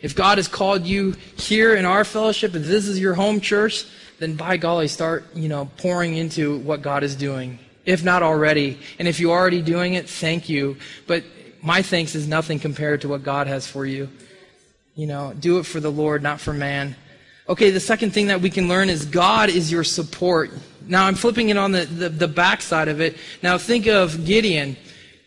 If 0.00 0.14
God 0.14 0.38
has 0.38 0.48
called 0.48 0.86
you 0.86 1.16
here 1.36 1.74
in 1.74 1.84
our 1.84 2.04
fellowship, 2.04 2.54
if 2.54 2.64
this 2.64 2.86
is 2.86 3.00
your 3.00 3.14
home 3.14 3.40
church, 3.40 3.84
then 4.18 4.34
by 4.34 4.56
golly, 4.56 4.88
start, 4.88 5.24
you 5.34 5.48
know, 5.48 5.70
pouring 5.76 6.16
into 6.16 6.58
what 6.58 6.82
God 6.82 7.02
is 7.02 7.14
doing, 7.14 7.58
if 7.84 8.02
not 8.02 8.22
already. 8.22 8.78
And 8.98 9.06
if 9.06 9.20
you're 9.20 9.36
already 9.36 9.62
doing 9.62 9.94
it, 9.94 10.08
thank 10.08 10.48
you. 10.48 10.76
But 11.06 11.24
my 11.62 11.82
thanks 11.82 12.14
is 12.14 12.26
nothing 12.26 12.58
compared 12.58 13.02
to 13.02 13.08
what 13.08 13.22
God 13.22 13.46
has 13.46 13.66
for 13.66 13.86
you. 13.86 14.08
You 14.94 15.06
know, 15.06 15.32
do 15.38 15.58
it 15.58 15.66
for 15.66 15.80
the 15.80 15.90
Lord, 15.90 16.22
not 16.22 16.40
for 16.40 16.52
man. 16.52 16.96
Okay, 17.48 17.70
the 17.70 17.80
second 17.80 18.10
thing 18.10 18.26
that 18.26 18.40
we 18.40 18.50
can 18.50 18.68
learn 18.68 18.90
is 18.90 19.04
God 19.06 19.48
is 19.48 19.70
your 19.70 19.84
support. 19.84 20.50
Now 20.86 21.06
I'm 21.06 21.14
flipping 21.14 21.50
it 21.50 21.56
on 21.56 21.72
the, 21.72 21.84
the, 21.84 22.08
the 22.08 22.28
back 22.28 22.60
side 22.60 22.88
of 22.88 23.00
it. 23.00 23.16
Now 23.42 23.56
think 23.56 23.86
of 23.86 24.24
Gideon. 24.24 24.76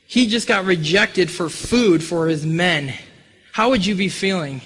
He 0.05 0.27
just 0.27 0.47
got 0.47 0.65
rejected 0.65 1.31
for 1.31 1.49
food 1.49 2.03
for 2.03 2.27
his 2.27 2.45
men. 2.45 2.93
How 3.53 3.69
would 3.69 3.85
you 3.85 3.95
be 3.95 4.09
feeling? 4.09 4.61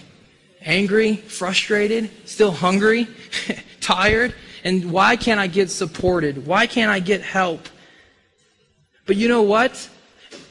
Angry? 0.61 1.17
Frustrated? 1.17 2.09
Still 2.27 2.51
hungry? 2.51 3.07
tired? 3.85 4.33
And 4.63 4.91
why 4.91 5.15
can't 5.15 5.39
I 5.39 5.47
get 5.47 5.69
supported? 5.69 6.47
Why 6.47 6.65
can't 6.65 6.91
I 6.91 6.99
get 6.99 7.21
help? 7.21 7.69
But 9.05 9.15
you 9.15 9.27
know 9.27 9.43
what? 9.43 9.89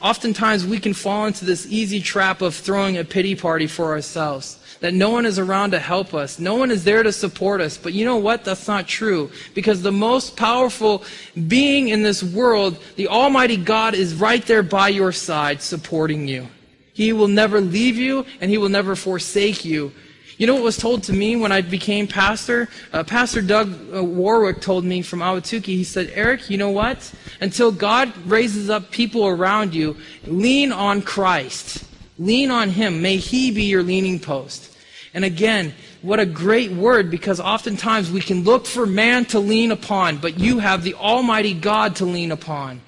Oftentimes 0.01 0.65
we 0.65 0.79
can 0.79 0.93
fall 0.93 1.25
into 1.25 1.43
this 1.43 1.67
easy 1.69 1.99
trap 1.99 2.41
of 2.41 2.55
throwing 2.55 2.97
a 2.97 3.03
pity 3.03 3.35
party 3.35 3.67
for 3.67 3.91
ourselves. 3.91 4.59
That 4.79 4.93
no 4.93 5.09
one 5.09 5.25
is 5.25 5.39
around 5.39 5.71
to 5.71 5.79
help 5.79 6.13
us. 6.13 6.39
No 6.39 6.55
one 6.55 6.71
is 6.71 6.83
there 6.83 7.03
to 7.03 7.11
support 7.11 7.59
us. 7.59 7.77
But 7.77 7.93
you 7.93 8.05
know 8.05 8.17
what? 8.17 8.45
That's 8.45 8.67
not 8.67 8.87
true. 8.87 9.31
Because 9.53 9.81
the 9.81 9.91
most 9.91 10.37
powerful 10.37 11.03
being 11.47 11.89
in 11.89 12.03
this 12.03 12.23
world, 12.23 12.77
the 12.95 13.07
Almighty 13.07 13.57
God, 13.57 13.95
is 13.95 14.13
right 14.13 14.45
there 14.45 14.63
by 14.63 14.89
your 14.89 15.11
side 15.11 15.61
supporting 15.61 16.27
you. 16.27 16.47
He 16.93 17.11
will 17.11 17.27
never 17.27 17.59
leave 17.59 17.97
you 17.97 18.25
and 18.39 18.49
He 18.49 18.57
will 18.57 18.69
never 18.69 18.95
forsake 18.95 19.65
you. 19.65 19.91
You 20.37 20.47
know 20.47 20.55
what 20.55 20.63
was 20.63 20.77
told 20.77 21.03
to 21.03 21.13
me 21.13 21.37
when 21.37 21.53
I 21.53 21.61
became 21.61 22.07
pastor? 22.07 22.67
Uh, 22.91 23.03
pastor 23.03 23.41
Doug 23.41 23.73
uh, 23.93 24.03
Warwick 24.03 24.59
told 24.59 24.83
me 24.83 25.01
from 25.01 25.19
Ahwatukee, 25.19 25.65
he 25.65 25.83
said, 25.85 26.11
Eric, 26.13 26.49
you 26.49 26.57
know 26.57 26.71
what? 26.71 27.13
Until 27.39 27.71
God 27.71 28.11
raises 28.25 28.69
up 28.69 28.91
people 28.91 29.25
around 29.27 29.73
you, 29.73 29.95
lean 30.27 30.73
on 30.73 31.01
Christ. 31.01 31.85
Lean 32.19 32.51
on 32.51 32.69
Him. 32.69 33.01
May 33.01 33.17
He 33.17 33.51
be 33.51 33.63
your 33.63 33.83
leaning 33.83 34.19
post. 34.19 34.75
And 35.13 35.23
again, 35.23 35.73
what 36.01 36.19
a 36.19 36.25
great 36.25 36.71
word 36.71 37.09
because 37.09 37.39
oftentimes 37.39 38.11
we 38.11 38.19
can 38.19 38.43
look 38.43 38.65
for 38.65 38.85
man 38.85 39.23
to 39.25 39.39
lean 39.39 39.71
upon, 39.71 40.17
but 40.17 40.37
you 40.37 40.59
have 40.59 40.83
the 40.83 40.95
Almighty 40.95 41.53
God 41.53 41.95
to 41.97 42.05
lean 42.05 42.33
upon. 42.33 42.81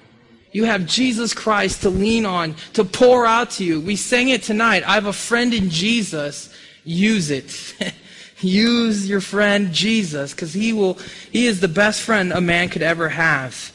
You 0.52 0.64
have 0.64 0.86
Jesus 0.86 1.32
Christ 1.32 1.82
to 1.82 1.90
lean 1.90 2.26
on, 2.26 2.56
to 2.74 2.84
pour 2.84 3.24
out 3.24 3.52
to 3.52 3.64
you. 3.64 3.80
We 3.80 3.96
sang 3.96 4.28
it 4.28 4.42
tonight. 4.42 4.82
I 4.86 4.94
have 4.94 5.06
a 5.06 5.12
friend 5.12 5.54
in 5.54 5.70
Jesus 5.70 6.54
use 6.88 7.30
it. 7.30 7.74
Use 8.40 9.08
your 9.08 9.20
friend 9.20 9.72
Jesus 9.72 10.32
because 10.32 10.52
he 10.52 10.72
will 10.72 10.94
he 11.32 11.46
is 11.46 11.58
the 11.58 11.66
best 11.66 12.00
friend 12.02 12.32
a 12.32 12.40
man 12.40 12.68
could 12.68 12.82
ever 12.82 13.08
have. 13.08 13.72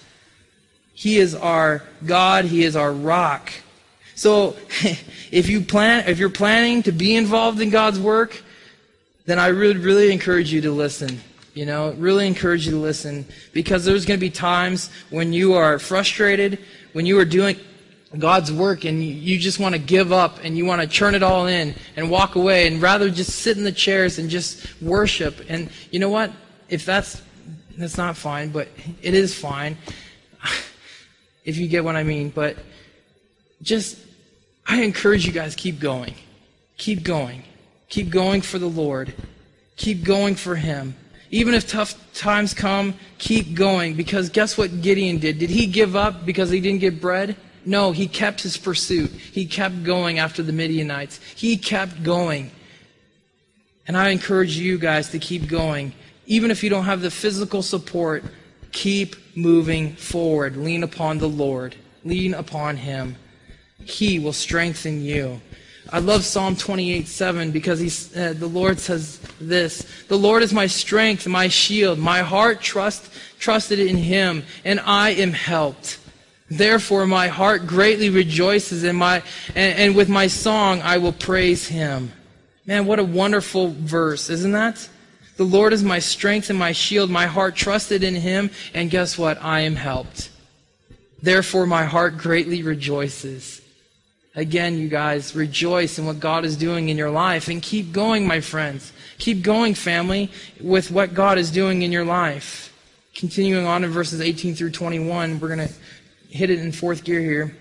He 0.93 1.17
is 1.17 1.35
our 1.35 1.83
God, 2.05 2.45
he 2.45 2.63
is 2.63 2.77
our 2.77 2.93
rock. 2.93 3.51
So 4.15 4.55
if 5.31 5.49
you 5.49 5.59
plan 5.59 6.07
if 6.07 6.17
you're 6.17 6.29
planning 6.29 6.81
to 6.83 6.93
be 6.93 7.13
involved 7.13 7.59
in 7.59 7.71
God's 7.71 7.99
work, 7.99 8.41
then 9.25 9.37
I 9.37 9.51
would 9.51 9.79
really 9.79 10.13
encourage 10.13 10.53
you 10.53 10.61
to 10.61 10.71
listen. 10.71 11.19
You 11.53 11.65
know, 11.65 11.91
really 11.97 12.25
encourage 12.25 12.65
you 12.65 12.71
to 12.71 12.79
listen 12.79 13.25
because 13.51 13.83
there's 13.83 14.05
going 14.05 14.17
to 14.17 14.25
be 14.25 14.31
times 14.31 14.89
when 15.09 15.33
you 15.33 15.55
are 15.55 15.77
frustrated, 15.77 16.57
when 16.93 17.05
you 17.05 17.19
are 17.19 17.25
doing 17.25 17.57
God's 18.17 18.51
work 18.51 18.85
and 18.85 19.03
you 19.03 19.39
just 19.39 19.59
want 19.59 19.73
to 19.73 19.79
give 19.79 20.11
up 20.11 20.39
and 20.43 20.55
you 20.57 20.65
want 20.65 20.81
to 20.81 20.87
turn 20.87 21.15
it 21.15 21.23
all 21.23 21.47
in 21.47 21.73
and 21.95 22.09
walk 22.11 22.35
away 22.35 22.67
and 22.67 22.81
rather 22.81 23.09
just 23.09 23.31
sit 23.37 23.57
in 23.57 23.63
the 23.63 23.71
chairs 23.71 24.19
and 24.19 24.29
just 24.29 24.81
worship. 24.81 25.43
And 25.49 25.69
you 25.89 25.99
know 25.99 26.09
what? 26.09 26.31
If 26.69 26.85
that's 26.85 27.21
that's 27.77 27.97
not 27.97 28.15
fine, 28.15 28.49
but 28.49 28.67
it 29.01 29.15
is 29.15 29.33
fine. 29.33 29.77
if 31.43 31.57
you 31.57 31.67
get 31.67 31.83
what 31.83 31.95
I 31.95 32.03
mean, 32.03 32.29
but 32.29 32.57
just 33.63 33.97
I 34.67 34.83
encourage 34.83 35.25
you 35.25 35.31
guys 35.31 35.55
keep 35.55 35.79
going. 35.79 36.13
Keep 36.77 37.03
going. 37.03 37.43
Keep 37.89 38.09
going 38.11 38.41
for 38.41 38.59
the 38.59 38.69
Lord. 38.69 39.13
Keep 39.75 40.03
going 40.03 40.35
for 40.35 40.55
him. 40.55 40.95
Even 41.31 41.55
if 41.55 41.67
tough 41.67 41.95
times 42.13 42.53
come, 42.53 42.93
keep 43.17 43.55
going 43.55 43.95
because 43.95 44.29
guess 44.29 44.55
what 44.55 44.81
Gideon 44.81 45.17
did? 45.17 45.39
Did 45.39 45.49
he 45.49 45.65
give 45.65 45.95
up 45.95 46.27
because 46.27 46.51
he 46.51 46.61
didn't 46.61 46.79
get 46.79 47.01
bread? 47.01 47.35
No, 47.65 47.91
he 47.91 48.07
kept 48.07 48.41
his 48.41 48.57
pursuit. 48.57 49.11
He 49.11 49.45
kept 49.45 49.83
going 49.83 50.19
after 50.19 50.43
the 50.43 50.51
Midianites. 50.51 51.19
He 51.35 51.57
kept 51.57 52.03
going. 52.03 52.51
And 53.87 53.97
I 53.97 54.09
encourage 54.09 54.57
you 54.57 54.77
guys 54.77 55.09
to 55.09 55.19
keep 55.19 55.47
going. 55.47 55.93
Even 56.25 56.51
if 56.51 56.63
you 56.63 56.69
don't 56.69 56.85
have 56.85 57.01
the 57.01 57.11
physical 57.11 57.61
support, 57.61 58.23
keep 58.71 59.15
moving 59.35 59.93
forward. 59.95 60.57
Lean 60.57 60.83
upon 60.83 61.17
the 61.17 61.29
Lord. 61.29 61.75
Lean 62.03 62.33
upon 62.33 62.77
him. 62.77 63.15
He 63.85 64.19
will 64.19 64.33
strengthen 64.33 65.01
you. 65.01 65.41
I 65.91 65.99
love 65.99 66.23
Psalm 66.23 66.55
28 66.55 67.07
7 67.07 67.51
because 67.51 68.15
uh, 68.15 68.33
the 68.33 68.47
Lord 68.47 68.79
says 68.79 69.19
this 69.39 69.85
The 70.07 70.17
Lord 70.17 70.41
is 70.41 70.53
my 70.53 70.65
strength, 70.65 71.27
my 71.27 71.49
shield. 71.49 71.99
My 71.99 72.19
heart 72.19 72.61
trust, 72.61 73.11
trusted 73.37 73.79
in 73.79 73.97
him, 73.97 74.43
and 74.63 74.79
I 74.79 75.11
am 75.11 75.33
helped. 75.33 75.99
Therefore, 76.57 77.07
my 77.07 77.29
heart 77.29 77.65
greatly 77.65 78.09
rejoices, 78.09 78.83
and, 78.83 78.97
my, 78.97 79.23
and, 79.55 79.79
and 79.79 79.95
with 79.95 80.09
my 80.09 80.27
song 80.27 80.81
I 80.81 80.97
will 80.97 81.13
praise 81.13 81.67
him. 81.67 82.11
Man, 82.65 82.85
what 82.85 82.99
a 82.99 83.03
wonderful 83.03 83.71
verse, 83.71 84.29
isn't 84.29 84.51
that? 84.51 84.87
The 85.37 85.43
Lord 85.43 85.73
is 85.73 85.83
my 85.83 85.99
strength 85.99 86.49
and 86.49 86.59
my 86.59 86.71
shield. 86.71 87.09
My 87.09 87.25
heart 87.25 87.55
trusted 87.55 88.03
in 88.03 88.15
him, 88.15 88.51
and 88.73 88.91
guess 88.91 89.17
what? 89.17 89.41
I 89.41 89.61
am 89.61 89.75
helped. 89.75 90.29
Therefore, 91.21 91.65
my 91.65 91.85
heart 91.85 92.17
greatly 92.17 92.61
rejoices. 92.61 93.61
Again, 94.35 94.77
you 94.77 94.89
guys, 94.89 95.35
rejoice 95.35 95.97
in 95.97 96.05
what 96.05 96.19
God 96.19 96.45
is 96.45 96.55
doing 96.55 96.89
in 96.89 96.97
your 96.97 97.11
life 97.11 97.47
and 97.47 97.61
keep 97.61 97.91
going, 97.91 98.27
my 98.27 98.41
friends. 98.41 98.93
Keep 99.17 99.41
going, 99.41 99.73
family, 99.73 100.31
with 100.61 100.91
what 100.91 101.13
God 101.13 101.37
is 101.37 101.49
doing 101.49 101.81
in 101.81 101.91
your 101.91 102.05
life. 102.05 102.69
Continuing 103.15 103.65
on 103.65 103.83
in 103.83 103.91
verses 103.91 104.21
18 104.21 104.55
through 104.55 104.71
21, 104.71 105.39
we're 105.39 105.55
going 105.55 105.67
to 105.67 105.73
hit 106.33 106.49
it 106.49 106.59
in 106.59 106.71
fourth 106.71 107.03
gear 107.03 107.19
here. 107.19 107.55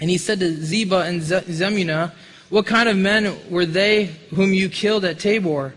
And 0.00 0.10
he 0.10 0.18
said 0.18 0.40
to 0.40 0.50
Zebah 0.50 1.06
and 1.06 1.22
Zalmunna, 1.22 2.12
What 2.50 2.66
kind 2.66 2.88
of 2.88 2.96
men 2.96 3.38
were 3.48 3.64
they 3.64 4.06
whom 4.34 4.52
you 4.52 4.68
killed 4.68 5.04
at 5.04 5.20
Tabor? 5.20 5.72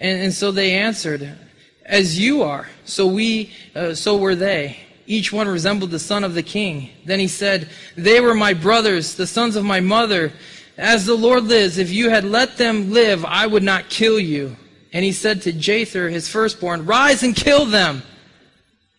And, 0.00 0.22
and 0.22 0.32
so 0.32 0.50
they 0.50 0.72
answered, 0.72 1.36
As 1.84 2.18
you 2.18 2.42
are, 2.42 2.68
so 2.86 3.06
we, 3.06 3.52
uh, 3.74 3.94
so 3.94 4.16
were 4.16 4.34
they. 4.34 4.78
Each 5.06 5.30
one 5.30 5.46
resembled 5.46 5.90
the 5.90 5.98
son 5.98 6.24
of 6.24 6.32
the 6.32 6.42
king. 6.42 6.88
Then 7.04 7.18
he 7.18 7.28
said, 7.28 7.68
They 7.96 8.20
were 8.20 8.34
my 8.34 8.54
brothers, 8.54 9.14
the 9.14 9.26
sons 9.26 9.54
of 9.54 9.64
my 9.64 9.80
mother. 9.80 10.32
As 10.78 11.04
the 11.04 11.14
Lord 11.14 11.44
lives, 11.44 11.76
if 11.76 11.90
you 11.90 12.08
had 12.08 12.24
let 12.24 12.56
them 12.56 12.92
live, 12.92 13.26
I 13.26 13.46
would 13.46 13.62
not 13.62 13.90
kill 13.90 14.18
you. 14.18 14.56
And 14.94 15.04
he 15.04 15.12
said 15.12 15.42
to 15.42 15.52
Jether, 15.52 16.10
his 16.10 16.28
firstborn, 16.28 16.86
Rise 16.86 17.22
and 17.22 17.36
kill 17.36 17.66
them. 17.66 18.02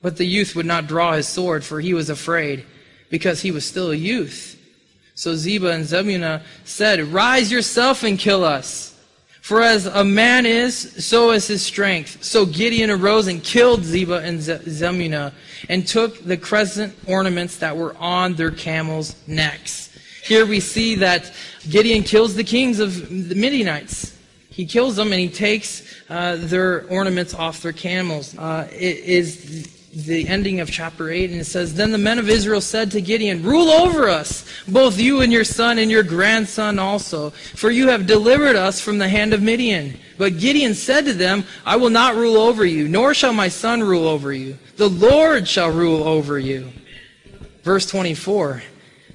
But 0.02 0.18
the 0.18 0.26
youth 0.26 0.56
would 0.56 0.66
not 0.66 0.88
draw 0.88 1.14
his 1.14 1.28
sword, 1.28 1.64
for 1.64 1.82
he 1.82 1.94
was 1.94 2.10
afraid, 2.10 2.66
because 3.10 3.42
he 3.42 3.52
was 3.52 3.66
still 3.66 3.92
a 3.92 3.96
youth. 3.96 4.56
So 5.16 5.34
Zebah 5.34 5.74
and 5.74 5.84
Zalmunna 5.84 6.44
said, 6.64 7.02
Rise 7.02 7.52
yourself 7.52 8.04
and 8.04 8.18
kill 8.18 8.46
us. 8.46 8.98
For 9.42 9.62
as 9.62 9.86
a 9.86 10.06
man 10.06 10.46
is, 10.46 11.06
so 11.06 11.32
is 11.32 11.48
his 11.48 11.62
strength. 11.62 12.24
So 12.24 12.46
Gideon 12.46 12.90
arose 12.90 13.28
and 13.28 13.44
killed 13.44 13.82
Zebah 13.82 14.24
and 14.24 14.40
Zalmunna, 14.40 15.34
and 15.68 15.86
took 15.86 16.24
the 16.24 16.38
crescent 16.38 16.96
ornaments 17.08 17.58
that 17.58 17.76
were 17.76 17.96
on 17.98 18.36
their 18.36 18.52
camels' 18.52 19.16
necks. 19.28 19.90
Here 20.24 20.46
we 20.46 20.60
see 20.60 20.96
that 20.96 21.34
Gideon 21.70 22.04
kills 22.04 22.36
the 22.36 22.44
kings 22.44 22.80
of 22.80 23.10
the 23.10 23.36
Midianites. 23.36 24.16
He 24.50 24.66
kills 24.66 24.96
them 24.96 25.12
and 25.12 25.20
he 25.20 25.30
takes 25.30 25.96
uh, 26.10 26.36
their 26.38 26.86
ornaments 26.88 27.34
off 27.34 27.62
their 27.62 27.74
camels. 27.74 28.38
Uh, 28.38 28.68
it 28.72 28.98
is 29.00 29.79
the 29.94 30.28
ending 30.28 30.60
of 30.60 30.70
chapter 30.70 31.10
8, 31.10 31.32
and 31.32 31.42
it 31.42 31.46
says, 31.46 31.74
Then 31.74 31.92
the 31.92 31.98
men 31.98 32.20
of 32.20 32.30
Israel 32.30 32.62
said 32.62 32.92
to 32.92 33.02
Gideon, 33.02 33.44
Rule 33.44 33.70
over 33.70 34.08
us, 34.08 34.46
both 34.68 35.00
you 35.00 35.22
and 35.22 35.34
your 35.34 35.44
son 35.44 35.78
and 35.80 35.90
your 35.90 36.04
grandson 36.04 36.78
also, 36.78 37.32
for 37.32 37.72
you 37.72 37.88
have 37.88 38.06
delivered 38.06 38.56
us 38.56 38.80
from 38.80 39.00
the 39.00 39.10
hand 39.10 39.34
of 39.34 39.42
Midian. 39.42 39.98
But 40.18 40.38
Gideon 40.38 40.76
said 40.76 41.06
to 41.06 41.14
them, 41.14 41.44
I 41.66 41.78
will 41.78 41.90
not 41.90 42.16
rule 42.16 42.38
over 42.38 42.66
you, 42.66 42.88
nor 42.88 43.14
shall 43.14 43.34
my 43.34 43.48
son 43.48 43.82
rule 43.82 44.08
over 44.08 44.32
you. 44.32 44.58
The 44.78 44.90
Lord 44.90 45.48
shall 45.48 45.72
rule 45.72 46.04
over 46.04 46.38
you. 46.38 46.72
Verse 47.64 47.86
24. 47.88 48.62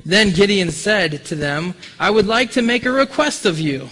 Then 0.04 0.30
Gideon 0.30 0.70
said 0.70 1.24
to 1.26 1.34
them, 1.34 1.74
I 1.98 2.10
would 2.10 2.26
like 2.26 2.50
to 2.52 2.62
make 2.62 2.84
a 2.84 2.90
request 2.90 3.46
of 3.46 3.58
you, 3.58 3.88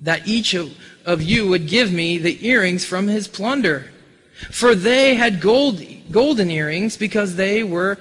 that 0.00 0.26
each 0.26 0.54
of 0.54 1.22
you 1.22 1.48
would 1.48 1.68
give 1.68 1.92
me 1.92 2.18
the 2.18 2.46
earrings 2.46 2.84
from 2.84 3.08
his 3.08 3.28
plunder. 3.28 3.90
For 4.50 4.74
they 4.74 5.14
had 5.14 5.40
gold, 5.40 5.82
golden 6.10 6.50
earrings 6.50 6.96
because 6.96 7.36
they 7.36 7.62
were 7.62 7.98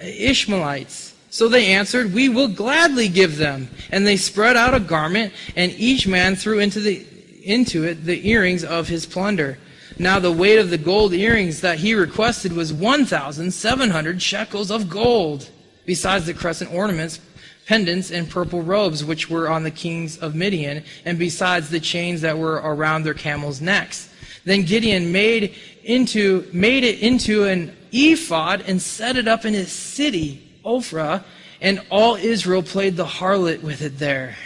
Ishmaelites. 0.00 1.14
So 1.30 1.48
they 1.48 1.72
answered, 1.72 2.12
We 2.12 2.28
will 2.28 2.48
gladly 2.48 3.08
give 3.08 3.36
them. 3.36 3.68
And 3.90 4.06
they 4.06 4.16
spread 4.16 4.56
out 4.56 4.74
a 4.74 4.80
garment, 4.80 5.32
and 5.56 5.72
each 5.72 6.06
man 6.06 6.36
threw 6.36 6.58
into, 6.58 6.80
the, 6.80 7.06
into 7.42 7.84
it 7.84 8.04
the 8.04 8.28
earrings 8.28 8.64
of 8.64 8.88
his 8.88 9.06
plunder. 9.06 9.58
Now 9.98 10.18
the 10.18 10.32
weight 10.32 10.58
of 10.58 10.70
the 10.70 10.78
gold 10.78 11.12
earrings 11.12 11.60
that 11.62 11.78
he 11.78 11.94
requested 11.94 12.52
was 12.52 12.72
1,700 12.72 14.22
shekels 14.22 14.70
of 14.70 14.88
gold, 14.88 15.50
besides 15.86 16.26
the 16.26 16.34
crescent 16.34 16.72
ornaments, 16.72 17.18
pendants, 17.66 18.10
and 18.10 18.30
purple 18.30 18.62
robes 18.62 19.04
which 19.04 19.28
were 19.28 19.48
on 19.48 19.64
the 19.64 19.70
kings 19.70 20.16
of 20.16 20.34
Midian, 20.34 20.84
and 21.04 21.18
besides 21.18 21.68
the 21.68 21.80
chains 21.80 22.20
that 22.20 22.38
were 22.38 22.54
around 22.54 23.02
their 23.02 23.14
camels' 23.14 23.60
necks. 23.60 24.08
Then 24.44 24.62
Gideon 24.62 25.12
made 25.12 25.54
into, 25.88 26.48
made 26.52 26.84
it 26.84 27.00
into 27.00 27.44
an 27.44 27.74
ephod 27.90 28.62
and 28.66 28.80
set 28.80 29.16
it 29.16 29.26
up 29.26 29.44
in 29.44 29.54
his 29.54 29.72
city, 29.72 30.60
Ophrah, 30.64 31.24
and 31.60 31.82
all 31.90 32.14
Israel 32.14 32.62
played 32.62 32.96
the 32.96 33.06
harlot 33.06 33.62
with 33.62 33.82
it 33.82 33.98
there. 33.98 34.36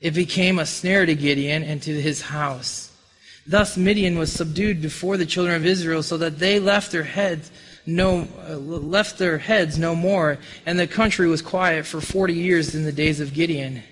It 0.00 0.12
became 0.12 0.58
a 0.58 0.66
snare 0.66 1.06
to 1.06 1.14
Gideon 1.14 1.62
and 1.64 1.82
to 1.82 2.00
his 2.00 2.20
house. 2.20 2.92
Thus 3.46 3.76
Midian 3.76 4.18
was 4.18 4.30
subdued 4.30 4.82
before 4.82 5.16
the 5.16 5.26
children 5.26 5.56
of 5.56 5.64
Israel, 5.64 6.02
so 6.02 6.18
that 6.18 6.38
they 6.38 6.60
left 6.60 6.92
their 6.92 7.04
heads 7.04 7.50
no 7.86 8.26
uh, 8.48 8.56
left 8.56 9.16
their 9.16 9.38
heads 9.38 9.78
no 9.78 9.94
more, 9.94 10.38
and 10.66 10.78
the 10.78 10.88
country 10.88 11.28
was 11.28 11.40
quiet 11.40 11.86
for 11.86 12.00
forty 12.00 12.34
years 12.34 12.74
in 12.74 12.82
the 12.82 12.92
days 12.92 13.20
of 13.20 13.32
Gideon. 13.32 13.82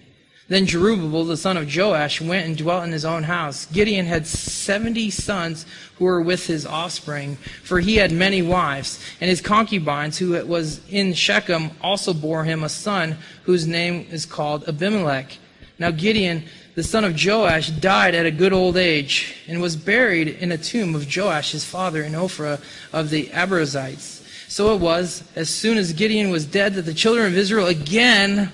Then 0.47 0.67
Jerubbaal, 0.67 1.27
the 1.27 1.39
son 1.39 1.57
of 1.57 1.75
Joash, 1.75 2.21
went 2.21 2.47
and 2.47 2.57
dwelt 2.57 2.85
in 2.85 2.93
his 2.93 3.07
own 3.07 3.23
house. 3.23 3.65
Gideon 3.67 4.05
had 4.05 4.27
seventy 4.27 5.09
sons 5.09 5.65
who 5.97 6.05
were 6.05 6.21
with 6.21 6.47
his 6.47 6.67
offspring, 6.67 7.37
for 7.63 7.81
he 7.81 7.97
had 7.97 8.13
many 8.13 8.43
wives. 8.43 9.03
And 9.23 9.31
his 9.31 9.41
concubines, 9.41 10.19
who 10.19 10.33
was 10.45 10.87
in 10.91 11.15
Shechem, 11.15 11.71
also 11.81 12.13
bore 12.13 12.45
him 12.45 12.63
a 12.63 12.69
son 12.69 13.17
whose 13.45 13.67
name 13.67 14.07
is 14.11 14.27
called 14.27 14.69
Abimelech. 14.69 15.39
Now 15.79 15.91
Gideon, 15.91 16.45
the 16.75 16.83
son 16.83 17.05
of 17.05 17.25
Joash, 17.25 17.71
died 17.71 18.15
at 18.15 18.27
a 18.27 18.31
good 18.31 18.53
old 18.53 18.77
age, 18.77 19.37
and 19.49 19.63
was 19.63 19.77
buried 19.77 20.29
in 20.29 20.53
a 20.53 20.59
tomb 20.59 20.95
of 20.95 21.09
Joash 21.17 21.53
his 21.53 21.65
father 21.65 22.03
in 22.03 22.13
Ophrah 22.13 22.61
of 22.93 23.09
the 23.09 23.29
Abiezrites. 23.29 24.21
So 24.51 24.75
it 24.75 24.81
was, 24.81 25.25
as 25.35 25.49
soon 25.49 25.79
as 25.79 25.95
Gideon 25.95 26.29
was 26.29 26.45
dead, 26.45 26.75
that 26.75 26.83
the 26.83 26.93
children 26.93 27.27
of 27.27 27.39
Israel 27.39 27.67
again 27.67 28.53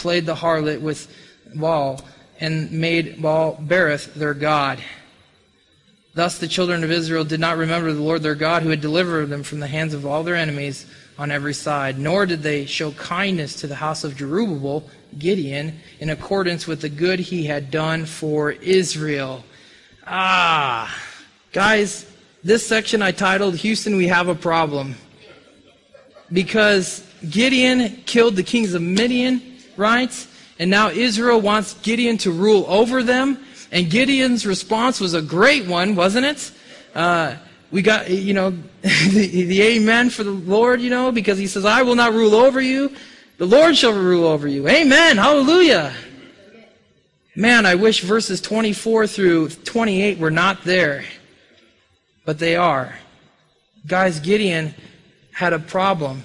played 0.00 0.24
the 0.24 0.34
harlot 0.34 0.80
with 0.80 1.14
Baal 1.54 2.00
and 2.40 2.72
made 2.72 3.20
Baal 3.20 3.54
Berith 3.56 4.14
their 4.14 4.32
God. 4.32 4.78
Thus 6.14 6.38
the 6.38 6.48
children 6.48 6.82
of 6.82 6.90
Israel 6.90 7.22
did 7.22 7.38
not 7.38 7.58
remember 7.58 7.92
the 7.92 8.00
Lord 8.00 8.22
their 8.22 8.34
God 8.34 8.62
who 8.62 8.70
had 8.70 8.80
delivered 8.80 9.26
them 9.26 9.42
from 9.42 9.60
the 9.60 9.66
hands 9.66 9.92
of 9.92 10.06
all 10.06 10.22
their 10.22 10.34
enemies 10.34 10.86
on 11.18 11.30
every 11.30 11.52
side, 11.52 11.98
nor 11.98 12.24
did 12.24 12.42
they 12.42 12.64
show 12.64 12.92
kindness 12.92 13.54
to 13.56 13.66
the 13.66 13.74
house 13.74 14.02
of 14.04 14.14
Jerubbaal, 14.14 14.84
Gideon, 15.18 15.78
in 16.00 16.08
accordance 16.08 16.66
with 16.66 16.80
the 16.80 16.88
good 16.88 17.20
he 17.20 17.44
had 17.44 17.70
done 17.70 18.06
for 18.06 18.52
Israel. 18.52 19.44
Ah, 20.06 20.98
guys, 21.52 22.06
this 22.42 22.66
section 22.66 23.02
I 23.02 23.12
titled 23.12 23.56
Houston, 23.56 23.96
We 23.96 24.08
Have 24.08 24.28
a 24.28 24.34
Problem. 24.34 24.94
Because 26.32 27.06
Gideon 27.28 28.02
killed 28.06 28.36
the 28.36 28.42
kings 28.42 28.72
of 28.72 28.80
Midian, 28.80 29.49
right? 29.80 30.26
And 30.60 30.70
now 30.70 30.90
Israel 30.90 31.40
wants 31.40 31.74
Gideon 31.80 32.18
to 32.18 32.30
rule 32.30 32.64
over 32.68 33.02
them. 33.02 33.44
And 33.72 33.90
Gideon's 33.90 34.46
response 34.46 35.00
was 35.00 35.14
a 35.14 35.22
great 35.22 35.66
one, 35.66 35.96
wasn't 35.96 36.26
it? 36.26 36.52
Uh, 36.94 37.36
we 37.70 37.82
got, 37.82 38.10
you 38.10 38.34
know, 38.34 38.50
the, 38.82 39.44
the 39.44 39.62
amen 39.62 40.10
for 40.10 40.22
the 40.22 40.30
Lord, 40.30 40.80
you 40.80 40.90
know, 40.90 41.10
because 41.10 41.38
he 41.38 41.46
says, 41.46 41.64
I 41.64 41.82
will 41.82 41.94
not 41.94 42.12
rule 42.12 42.34
over 42.34 42.60
you. 42.60 42.94
The 43.38 43.46
Lord 43.46 43.76
shall 43.76 43.92
rule 43.92 44.26
over 44.26 44.46
you. 44.46 44.68
Amen. 44.68 45.16
Hallelujah. 45.16 45.94
Man, 47.34 47.64
I 47.64 47.76
wish 47.76 48.02
verses 48.02 48.40
24 48.40 49.06
through 49.06 49.48
28 49.48 50.18
were 50.18 50.30
not 50.30 50.62
there, 50.64 51.04
but 52.26 52.38
they 52.38 52.56
are. 52.56 52.98
Guys, 53.86 54.20
Gideon 54.20 54.74
had 55.32 55.54
a 55.54 55.58
problem. 55.58 56.22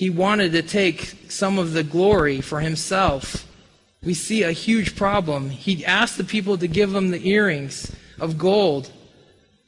He 0.00 0.08
wanted 0.08 0.52
to 0.52 0.62
take 0.62 1.14
some 1.28 1.58
of 1.58 1.74
the 1.74 1.84
glory 1.84 2.40
for 2.40 2.60
himself. 2.60 3.46
We 4.02 4.14
see 4.14 4.42
a 4.42 4.50
huge 4.50 4.96
problem. 4.96 5.50
He 5.50 5.84
asked 5.84 6.16
the 6.16 6.24
people 6.24 6.56
to 6.56 6.66
give 6.66 6.94
him 6.94 7.10
the 7.10 7.28
earrings 7.28 7.94
of 8.18 8.38
gold. 8.38 8.90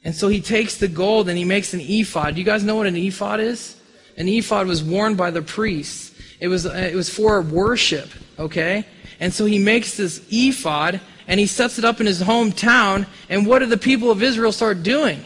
And 0.03 0.15
so 0.15 0.29
he 0.29 0.41
takes 0.41 0.77
the 0.77 0.87
gold 0.87 1.29
and 1.29 1.37
he 1.37 1.45
makes 1.45 1.75
an 1.75 1.81
ephod. 1.81 2.33
Do 2.33 2.41
you 2.41 2.45
guys 2.45 2.63
know 2.63 2.77
what 2.77 2.87
an 2.87 2.95
ephod 2.95 3.41
is? 3.41 3.75
An 4.17 4.27
ephod 4.27 4.65
was 4.65 4.83
worn 4.83 5.13
by 5.13 5.29
the 5.29 5.43
priests. 5.43 6.15
It 6.39 6.47
was, 6.47 6.65
uh, 6.65 6.71
it 6.71 6.95
was 6.95 7.11
for 7.11 7.39
worship, 7.43 8.09
okay? 8.39 8.87
And 9.19 9.31
so 9.31 9.45
he 9.45 9.59
makes 9.59 9.97
this 9.97 10.19
ephod 10.31 10.99
and 11.27 11.39
he 11.39 11.45
sets 11.45 11.77
it 11.77 11.85
up 11.85 11.99
in 11.99 12.07
his 12.07 12.23
hometown. 12.23 13.05
And 13.29 13.45
what 13.45 13.59
do 13.59 13.67
the 13.67 13.77
people 13.77 14.09
of 14.09 14.23
Israel 14.23 14.51
start 14.51 14.81
doing? 14.81 15.23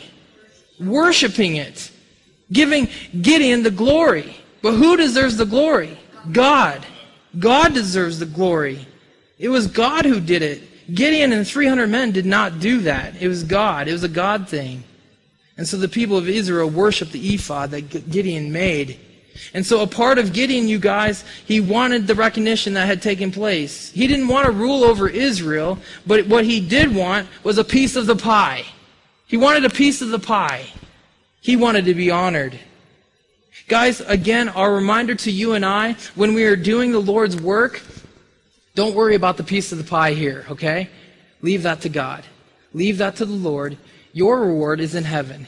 Worshipping 0.82 1.56
it. 1.56 1.91
Giving 2.52 2.89
Gideon 3.22 3.63
the 3.63 3.72
glory. 3.72 4.36
But 4.62 4.74
who 4.74 4.98
deserves 4.98 5.38
the 5.38 5.46
glory? 5.46 5.98
God. 6.32 6.86
God 7.38 7.74
deserves 7.74 8.20
the 8.20 8.26
glory. 8.26 8.88
It 9.38 9.50
was 9.50 9.67
God 9.67 10.06
who 10.06 10.20
did 10.20 10.41
it. 10.41 10.63
Gideon 10.93 11.34
and 11.34 11.46
300 11.46 11.88
men 11.88 12.12
did 12.12 12.26
not 12.26 12.60
do 12.60 12.82
that. 12.82 13.22
It 13.22 13.28
was 13.28 13.43
God. 13.43 13.88
It 13.88 13.93
was 13.93 14.04
a 14.04 14.10
God 14.10 14.48
thing. 14.48 14.84
And 15.58 15.67
so 15.67 15.78
the 15.78 15.88
people 15.88 16.17
of 16.17 16.30
Israel 16.30 16.70
worshiped 16.70 17.12
the 17.12 17.34
ephod 17.34 17.72
that 17.72 18.10
Gideon 18.10 18.52
made. 18.52 19.00
And 19.54 19.65
so 19.65 19.82
a 19.82 19.88
part 19.88 20.17
of 20.17 20.34
Gideon, 20.34 20.67
you 20.67 20.80
guys, 20.80 21.24
he 21.46 21.60
wanted 21.60 22.08
the 22.08 22.15
recognition 22.15 22.74
that 22.74 22.88
had 22.88 23.02
taken 23.02 23.32
place. 23.32 23.91
He 23.91 24.08
didn't 24.08 24.28
want 24.28 24.46
to 24.46 24.52
rule 24.52 24.84
over 24.84 25.08
Israel, 25.08 25.78
but 26.06 26.28
what 26.28 26.46
he 26.46 26.60
did 26.60 26.93
want 26.93 27.28
was 27.43 27.58
a 27.58 27.63
piece 27.63 27.96
of 27.96 28.06
the 28.06 28.15
pie. 28.15 28.65
He 29.28 29.38
wanted 29.38 29.65
a 29.65 29.70
piece 29.70 30.02
of 30.02 30.10
the 30.10 30.20
pie. 30.20 30.67
He 31.41 31.56
wanted 31.56 31.86
to 31.86 31.93
be 31.93 32.10
honored. 32.10 32.60
Guys, 33.67 33.99
again, 33.99 34.47
our 34.47 34.73
reminder 34.73 35.13
to 35.13 35.30
you 35.30 35.51
and 35.51 35.65
I, 35.65 35.97
when 36.15 36.34
we 36.34 36.45
are 36.45 36.56
doing 36.56 36.93
the 36.93 37.01
Lord's 37.01 37.36
work, 37.36 37.82
don't 38.75 38.95
worry 38.95 39.13
about 39.13 39.36
the 39.36 39.43
piece 39.43 39.73
of 39.73 39.77
the 39.77 39.84
pie 39.84 40.13
here, 40.13 40.45
okay? 40.49 40.89
Leave 41.41 41.63
that 41.63 41.82
to 41.82 41.89
God. 41.89 42.23
Leave 42.73 42.99
that 42.99 43.17
to 43.17 43.25
the 43.25 43.34
Lord. 43.34 43.77
Your 44.13 44.39
reward 44.39 44.80
is 44.80 44.95
in 44.95 45.03
heaven. 45.03 45.47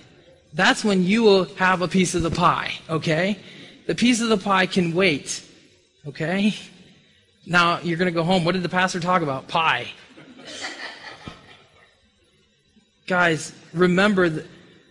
That's 0.52 0.84
when 0.84 1.06
you 1.06 1.24
will 1.24 1.46
have 1.56 1.82
a 1.82 1.88
piece 1.88 2.14
of 2.14 2.22
the 2.22 2.30
pie, 2.30 2.74
okay? 2.90 3.40
The 3.88 3.96
piece 3.96 4.20
of 4.20 4.28
the 4.28 4.38
pie 4.38 4.66
can 4.66 4.94
wait, 4.94 5.42
okay? 6.06 6.54
Now, 7.46 7.80
you're 7.80 7.98
going 7.98 8.12
to 8.12 8.20
go 8.20 8.24
home. 8.24 8.44
What 8.44 8.52
did 8.52 8.64
the 8.64 8.70
pastor 8.70 9.00
talk 9.00 9.22
about? 9.22 9.48
Pie. 9.48 9.88
Guys, 13.08 13.54
remember 13.74 14.44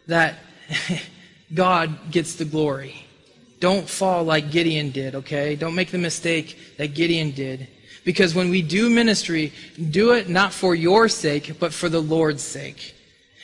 that 0.06 0.38
God 1.54 2.10
gets 2.10 2.36
the 2.36 2.46
glory. 2.46 3.04
Don't 3.60 3.88
fall 3.88 4.24
like 4.24 4.50
Gideon 4.50 4.90
did, 4.90 5.14
okay? 5.16 5.56
Don't 5.56 5.74
make 5.74 5.90
the 5.90 5.98
mistake 5.98 6.58
that 6.76 6.94
Gideon 6.94 7.32
did. 7.32 7.68
Because 8.04 8.34
when 8.34 8.50
we 8.50 8.62
do 8.62 8.88
ministry, 8.88 9.52
do 9.90 10.12
it 10.12 10.28
not 10.28 10.52
for 10.52 10.74
your 10.74 11.08
sake, 11.08 11.58
but 11.58 11.74
for 11.74 11.88
the 11.88 12.00
Lord's 12.00 12.42
sake. 12.42 12.94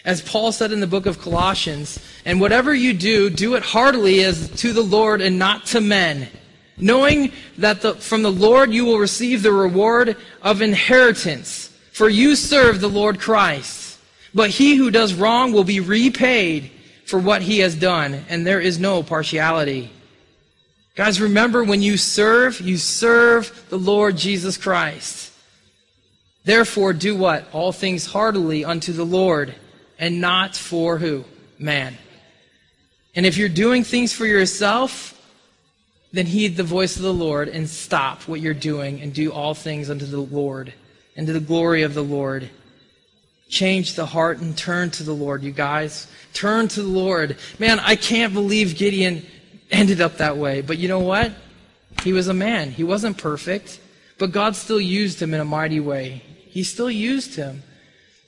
As 0.05 0.23
Paul 0.23 0.53
said 0.53 0.71
in 0.71 0.81
the 0.81 0.87
book 0.87 1.07
of 1.07 1.21
Colossians, 1.21 1.99
and 2.25 2.41
whatever 2.41 2.75
you 2.75 2.93
do, 2.93 3.31
do 3.31 3.55
it 3.55 3.63
heartily 3.63 4.23
as 4.23 4.51
to 4.61 4.73
the 4.73 4.83
Lord 4.83 5.21
and 5.21 5.39
not 5.39 5.67
to 5.67 5.81
men, 5.81 6.29
knowing 6.77 7.33
that 7.59 7.81
the, 7.81 7.95
from 7.95 8.23
the 8.23 8.31
Lord 8.31 8.73
you 8.73 8.85
will 8.85 8.99
receive 8.99 9.43
the 9.43 9.53
reward 9.53 10.17
of 10.43 10.63
inheritance, 10.63 11.69
for 11.93 12.09
you 12.09 12.37
serve 12.37 12.81
the 12.81 12.89
Lord 12.89 13.19
Christ. 13.19 13.99
But 14.35 14.51
he 14.51 14.77
who 14.77 14.91
does 14.91 15.15
wrong 15.15 15.53
will 15.53 15.65
be 15.65 15.81
repaid 15.81 16.71
for 17.07 17.19
what 17.19 17.43
he 17.43 17.61
has 17.61 17.75
done, 17.75 18.25
and 18.29 18.47
there 18.47 18.61
is 18.61 18.79
no 18.79 19.03
partiality. 19.03 19.91
Guys, 20.95 21.21
remember 21.21 21.65
when 21.65 21.83
you 21.83 21.97
serve, 21.97 22.61
you 22.61 22.77
serve 22.77 23.67
the 23.69 23.79
Lord 23.79 24.17
Jesus 24.17 24.57
Christ. 24.57 25.33
Therefore, 26.45 26.93
do 26.93 27.17
what? 27.17 27.49
All 27.53 27.73
things 27.73 28.07
heartily 28.07 28.65
unto 28.65 28.93
the 28.93 29.05
Lord, 29.05 29.55
and 29.99 30.21
not 30.21 30.55
for 30.55 30.99
who? 30.99 31.25
Man. 31.59 31.97
And 33.17 33.27
if 33.27 33.37
you're 33.37 33.49
doing 33.49 33.83
things 33.83 34.13
for 34.13 34.27
yourself, 34.27 35.21
then 36.13 36.27
heed 36.27 36.57
the 36.57 36.63
voice 36.63 36.95
of 36.97 37.03
the 37.03 37.13
Lord 37.13 37.49
and 37.49 37.69
stop 37.69 38.23
what 38.23 38.41
you're 38.41 38.55
doing 38.55 39.01
and 39.01 39.13
do 39.13 39.33
all 39.33 39.55
things 39.55 39.91
unto 39.91 40.07
the 40.07 40.21
Lord 40.21 40.73
and 41.17 41.27
to 41.27 41.33
the 41.33 41.41
glory 41.41 41.83
of 41.83 41.95
the 41.95 42.05
Lord. 42.05 42.51
Change 43.49 43.95
the 43.95 44.07
heart 44.07 44.39
and 44.39 44.57
turn 44.57 44.91
to 44.91 45.03
the 45.03 45.13
Lord, 45.13 45.43
you 45.43 45.51
guys. 45.51 46.07
Turn 46.33 46.69
to 46.69 46.83
the 46.83 46.89
Lord. 46.89 47.37
Man, 47.59 47.81
I 47.81 47.97
can't 47.97 48.33
believe 48.33 48.77
Gideon 48.77 49.27
ended 49.75 50.01
up 50.01 50.19
that 50.19 50.37
way. 50.37 50.61
But 50.61 50.79
you 50.79 50.89
know 50.89 51.01
what? 51.01 51.33
He 52.03 52.13
was 52.13 52.29
a 52.29 52.35
man. 52.35 52.71
He 52.71 52.85
wasn't 52.85 53.19
perfect. 53.19 53.81
But 54.19 54.33
God 54.33 54.57
still 54.57 54.81
used 54.81 55.21
him 55.21 55.35
in 55.35 55.41
a 55.41 55.45
mighty 55.45 55.81
way. 55.81 56.23
He 56.47 56.63
still 56.63 56.91
used 56.91 57.35
him. 57.35 57.63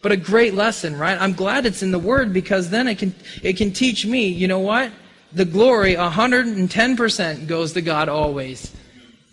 But 0.02 0.12
a 0.12 0.16
great 0.16 0.54
lesson, 0.54 0.98
right? 0.98 1.20
I'm 1.20 1.32
glad 1.32 1.66
it's 1.66 1.82
in 1.82 1.90
the 1.90 1.98
Word 1.98 2.32
because 2.32 2.70
then 2.70 2.86
it 2.86 2.98
can, 2.98 3.14
it 3.42 3.56
can 3.56 3.72
teach 3.72 4.06
me, 4.06 4.28
you 4.28 4.46
know 4.46 4.60
what? 4.60 4.92
The 5.32 5.44
glory, 5.44 5.94
110% 5.94 7.46
goes 7.46 7.72
to 7.72 7.82
God 7.82 8.08
always. 8.08 8.74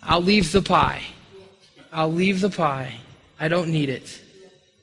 I'll 0.01 0.21
leave 0.21 0.51
the 0.51 0.61
pie. 0.61 1.03
I'll 1.91 2.11
leave 2.11 2.41
the 2.41 2.49
pie. 2.49 2.95
I 3.39 3.47
don't 3.47 3.69
need 3.69 3.89
it. 3.89 4.21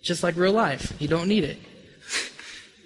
Just 0.03 0.23
like 0.23 0.37
real 0.37 0.53
life. 0.53 0.95
You 0.99 1.09
don't 1.09 1.29
need 1.29 1.45
it. 1.45 1.59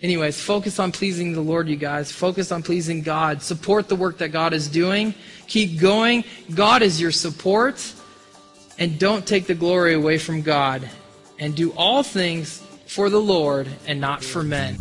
Anyways, 0.04 0.38
focus 0.38 0.78
on 0.78 0.92
pleasing 0.92 1.32
the 1.32 1.40
Lord, 1.40 1.66
you 1.66 1.76
guys. 1.76 2.12
Focus 2.12 2.52
on 2.52 2.62
pleasing 2.62 3.00
God. 3.00 3.40
Support 3.40 3.88
the 3.88 3.96
work 3.96 4.18
that 4.18 4.28
God 4.28 4.52
is 4.52 4.68
doing. 4.68 5.14
Keep 5.46 5.80
going. 5.80 6.24
God 6.54 6.82
is 6.82 7.00
your 7.00 7.10
support. 7.10 7.94
And 8.78 8.98
don't 8.98 9.26
take 9.26 9.46
the 9.46 9.54
glory 9.54 9.94
away 9.94 10.18
from 10.18 10.42
God. 10.42 10.86
And 11.38 11.54
do 11.54 11.72
all 11.72 12.02
things 12.02 12.62
for 12.86 13.08
the 13.08 13.18
Lord 13.18 13.66
and 13.86 13.98
not 13.98 14.22
for 14.22 14.42
men. 14.42 14.76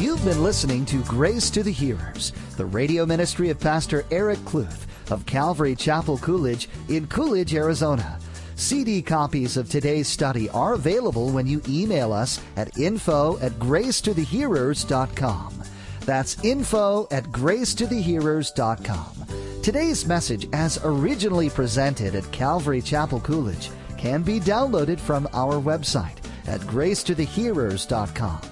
You've 0.00 0.24
been 0.24 0.42
listening 0.42 0.84
to 0.86 1.00
Grace 1.04 1.48
to 1.50 1.62
the 1.62 1.70
Hearers, 1.70 2.32
the 2.56 2.66
radio 2.66 3.06
ministry 3.06 3.50
of 3.50 3.60
Pastor 3.60 4.04
Eric 4.10 4.40
Kluth 4.40 4.86
of 5.12 5.26
Calvary 5.26 5.76
Chapel 5.76 6.18
Coolidge 6.18 6.68
in 6.88 7.06
Coolidge, 7.06 7.54
Arizona. 7.54 8.18
CD 8.60 9.00
copies 9.00 9.56
of 9.56 9.70
today's 9.70 10.06
study 10.06 10.50
are 10.50 10.74
available 10.74 11.30
when 11.30 11.46
you 11.46 11.62
email 11.66 12.12
us 12.12 12.38
at 12.56 12.78
info 12.78 13.38
at 13.38 13.52
gracetothehearers.com. 13.52 15.62
That's 16.00 16.44
info 16.44 17.08
at 17.10 17.24
gracetothehearers.com. 17.24 19.62
Today's 19.62 20.06
message, 20.06 20.46
as 20.52 20.78
originally 20.84 21.48
presented 21.48 22.14
at 22.14 22.30
Calvary 22.32 22.82
Chapel 22.82 23.20
Coolidge, 23.20 23.70
can 23.96 24.22
be 24.22 24.38
downloaded 24.38 25.00
from 25.00 25.26
our 25.32 25.54
website 25.54 26.18
at 26.46 26.60
gracetothehearers.com. 26.60 28.49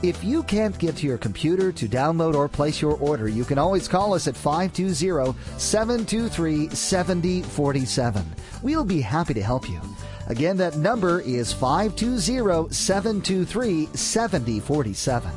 If 0.00 0.22
you 0.22 0.44
can't 0.44 0.78
get 0.78 0.94
to 0.98 1.08
your 1.08 1.18
computer 1.18 1.72
to 1.72 1.88
download 1.88 2.36
or 2.36 2.48
place 2.48 2.80
your 2.80 2.96
order, 2.98 3.26
you 3.26 3.44
can 3.44 3.58
always 3.58 3.88
call 3.88 4.14
us 4.14 4.28
at 4.28 4.36
520 4.36 5.36
723 5.58 6.68
7047. 6.68 8.24
We'll 8.62 8.84
be 8.84 9.00
happy 9.00 9.34
to 9.34 9.42
help 9.42 9.68
you. 9.68 9.80
Again, 10.28 10.56
that 10.58 10.76
number 10.76 11.20
is 11.22 11.52
520 11.52 12.72
723 12.72 13.88
7047. 13.92 15.32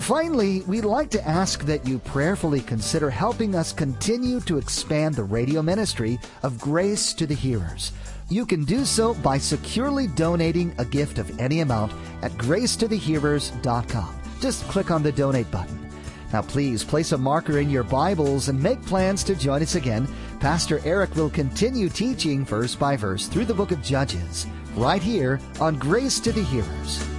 Finally, 0.00 0.62
we'd 0.62 0.84
like 0.84 1.10
to 1.10 1.28
ask 1.28 1.64
that 1.66 1.86
you 1.86 1.98
prayerfully 2.00 2.60
consider 2.60 3.10
helping 3.10 3.54
us 3.54 3.72
continue 3.72 4.40
to 4.40 4.58
expand 4.58 5.14
the 5.14 5.22
radio 5.22 5.62
ministry 5.62 6.18
of 6.42 6.60
Grace 6.60 7.14
to 7.14 7.26
the 7.26 7.34
Hearers. 7.34 7.92
You 8.30 8.46
can 8.46 8.62
do 8.62 8.84
so 8.84 9.14
by 9.14 9.38
securely 9.38 10.06
donating 10.06 10.72
a 10.78 10.84
gift 10.84 11.18
of 11.18 11.36
any 11.40 11.60
amount 11.60 11.92
at 12.22 12.30
gracetothehearers.com. 12.32 14.20
Just 14.40 14.64
click 14.68 14.92
on 14.92 15.02
the 15.02 15.10
donate 15.10 15.50
button. 15.50 15.90
Now, 16.32 16.42
please 16.42 16.84
place 16.84 17.10
a 17.10 17.18
marker 17.18 17.58
in 17.58 17.68
your 17.68 17.82
Bibles 17.82 18.48
and 18.48 18.62
make 18.62 18.80
plans 18.82 19.24
to 19.24 19.34
join 19.34 19.62
us 19.62 19.74
again. 19.74 20.06
Pastor 20.38 20.80
Eric 20.84 21.16
will 21.16 21.28
continue 21.28 21.88
teaching 21.88 22.44
verse 22.44 22.76
by 22.76 22.96
verse 22.96 23.26
through 23.26 23.46
the 23.46 23.54
book 23.54 23.72
of 23.72 23.82
Judges, 23.82 24.46
right 24.76 25.02
here 25.02 25.40
on 25.60 25.76
Grace 25.76 26.20
to 26.20 26.30
the 26.30 26.44
Hearers. 26.44 27.09